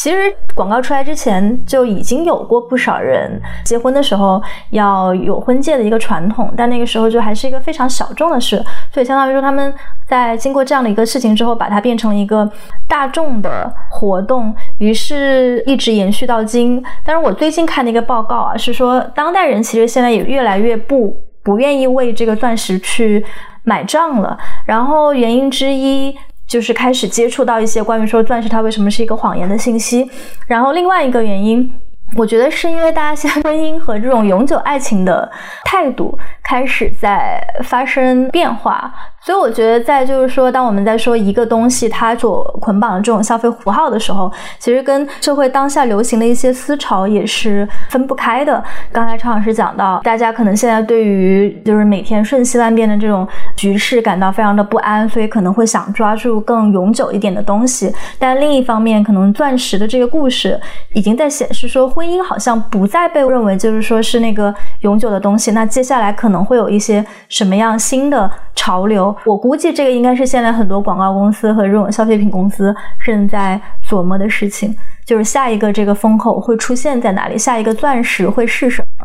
[0.00, 3.28] 其实广告出来之前就已经有过不少人
[3.64, 4.40] 结婚的时候
[4.70, 9.74] 要有婚戒的一个传统，但那个时候就还是一个非常小众的事，所以相当于说他们
[10.06, 12.48] 在经过这样的一个事情之后，把它变成了一个
[12.86, 16.80] 大众的活动，于是一直延续到今。
[17.04, 23.26] 但是我最近看的一个报告啊，是说当代人其实现在也越来越不不愿意为这个钻石去
[23.64, 26.16] 买账了，然后原因之一。
[26.48, 30.10] 就是开始接触到一些关于说钻石它为什么是一个谎言的信息，
[30.46, 31.70] 然后另外一个原因
[32.16, 35.30] 我觉得是因为大家现在婚姻和这种永久爱情的
[35.64, 38.92] 态度开始在发生变化。
[39.20, 48.62] 所以我觉得，在就是说，当我们在说一个东西它所捆绑的这种消费符号的时候，其实跟社会当下流行的一些思潮也是分不开的。
[48.90, 57.92] 刚才常老师讲到，大家可能现在对于就是每天瞬息万变的这种局势感到非常的不安，所以可能会想抓住更永久一点的东西。
[58.18, 60.58] 但另一方面，可能钻石的这个故事
[60.94, 65.50] 已经在显示说，婚姻好像不再被认为就是说是那个永久的东西。
[65.50, 69.12] 那接下来可能会有一些什么样新的潮流？
[69.26, 72.72] 我估计这个应该是现在很多广告公司和这种消费品公司
[73.04, 74.72] 正在琢磨的事情，
[75.04, 79.04] 就是下一个这个风口会出现在哪里，下一个钻石会是什么。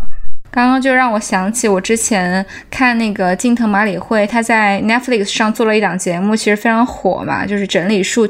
[0.53, 8.29] 刚刚就让我想起我之前看那个近藤麻里惠，她在 Netflix 上做了一档节目，其实非常火嘛，就是整理术，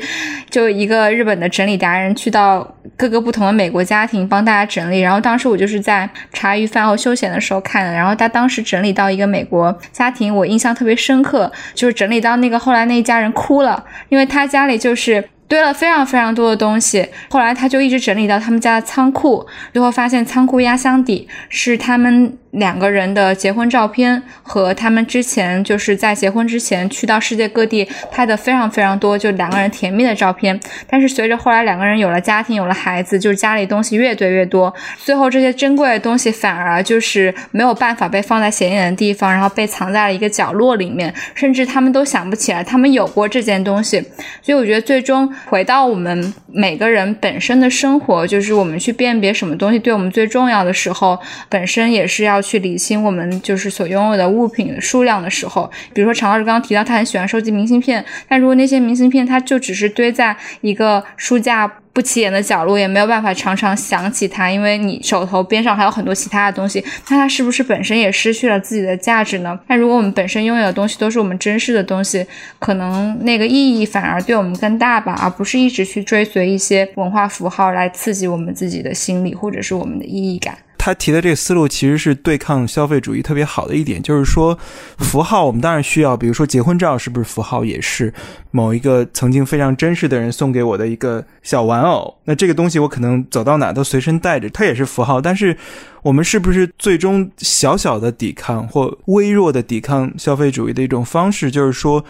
[0.50, 2.66] 就一个日本的整理达人去到
[2.96, 5.02] 各个不同的美国家庭帮大家整理。
[5.02, 15.22] 然后当时我就是在茶余饭后休闲的时候看的，然后他当时整理到一个美国家庭，我印象特别深刻，就是整理到那个后来那一家人哭了，因为他家里就是。
[15.54, 22.36] 堆了非常非常多的东西，后来他就一直整理到他们家的仓库，最后发现仓库压箱底是他们。
[22.54, 30.60] 两个人的结婚照片和他们之前就是在结婚之前去到世界各地拍的非常非常多，就两个人甜蜜的照片。
[30.88, 44.00] 但是随着后来两个人有了家庭，有了孩子，就是家里东西越堆越多，最后这些珍贵的东西反而就是没有办法被放在显眼的地方，然后被藏在了一个角落里面，甚至他们都想不起来他们有过这件东西。
[44.44, 52.43] 所以我觉得最终回到我们每个人本身的生活，就是我们去辨别什么东西对我们最重要的时候，本身也是要。
[52.44, 69.58] 去理清我们就是所拥有的物品数量的时候，比如说常老师刚刚提到他很喜欢收集明信片，但如果那些明信片它就只是堆在一个书架不起眼的角落，也没有办法常常想起它，因为你手头边上还有很多其他的东西，那它是不是本身也失去了自己的价值呢？
[69.68, 72.26] 那如果我们本身拥有的东西都是我们珍视的东西，
[72.60, 80.58] 可能那个意义反而对我们更大吧，而不是一直去追随一些文化符号来刺激我们自己的心理或者是我们的意义感。
[80.86, 84.60] 他提的这个思路其实是对抗消费主义特别好的一点，就是说
[84.98, 88.14] 符号我们当然需要，比如说结婚照是不是符号也是
[88.52, 95.22] 某一个曾经非常珍视的人送给我的一个小玩偶，那这个东西我可能走到哪都随身带着，它也是符号。
[95.22, 95.58] 但是
[96.02, 102.04] 我们是不是最终小小的抵抗或微弱的抵抗消费主义的一种方式，就是说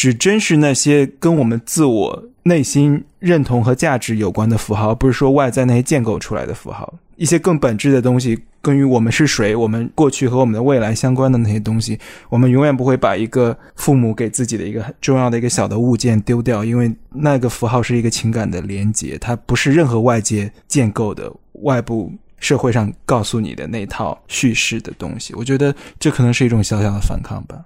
[0.00, 6.94] 只珍视那些跟我们自我内心认同和价值有关的符号，不是说外在那些建构出来的符号。
[7.16, 11.98] 一些更本质的东西，关于我们是谁、我们过去和我们的未来相关的那些东西，
[12.30, 21.30] 我们永远不会把一个父母给自己的一个很重要的一个小的物件丢掉，因为那个符号是一个情感的连接，它不是任何外界建构的、
[21.60, 25.34] 外部社会上告诉你的那套叙事的东西。
[25.34, 27.56] 我觉得这可能是一种小小的反抗吧。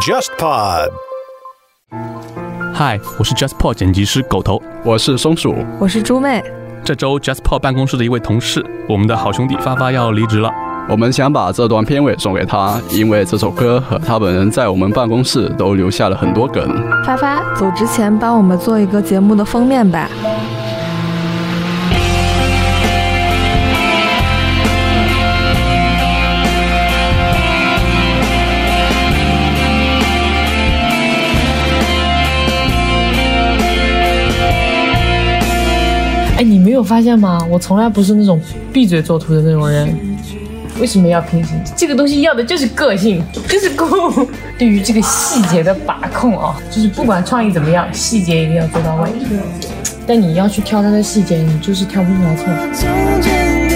[0.00, 0.88] JustPod。
[2.72, 6.42] 嗨，我是 JustPod 剪辑师狗头，我是松鼠，我是猪妹。
[6.82, 10.50] 这周 JustPod 办公室的一位同事，我们的好兄弟发发要离职了。
[10.88, 16.66] 我们想把这段片尾送给他，因为这首歌和他本人在我们办公室都留下了很多梗。
[17.04, 20.08] 发发，走之前帮我们做一个节目的封面吧。
[36.38, 37.44] 哎，你没有发现吗？
[37.50, 38.40] 我从来不是那种
[38.72, 39.92] 闭嘴作图的那种人，
[40.80, 41.60] 为什么要平行？
[41.74, 44.24] 这个东西要的就是个性，就是酷。
[44.56, 49.10] 对于这个细节的把控啊，就是不管创意怎么样，细节一定要做到位。
[50.06, 53.67] 但你要去挑它的细节，你就是挑不出来错。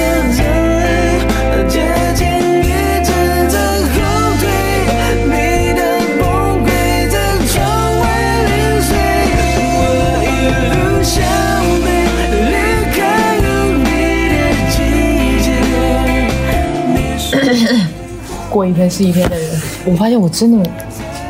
[18.62, 20.70] 过一天是一天的人，我发现我真的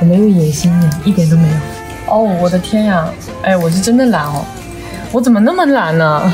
[0.01, 1.55] 我没有野心的，一点都没有。
[2.07, 3.09] 哦，我的天呀，
[3.41, 4.45] 哎，我是真的懒哦，
[5.11, 6.31] 我怎么那么懒呢？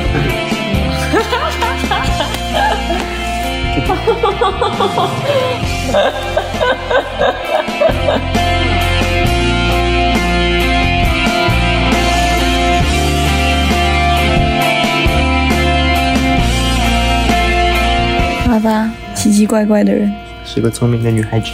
[18.46, 20.14] 哈哈，奇奇怪怪的人，
[20.46, 21.52] 是个聪明的女孩子。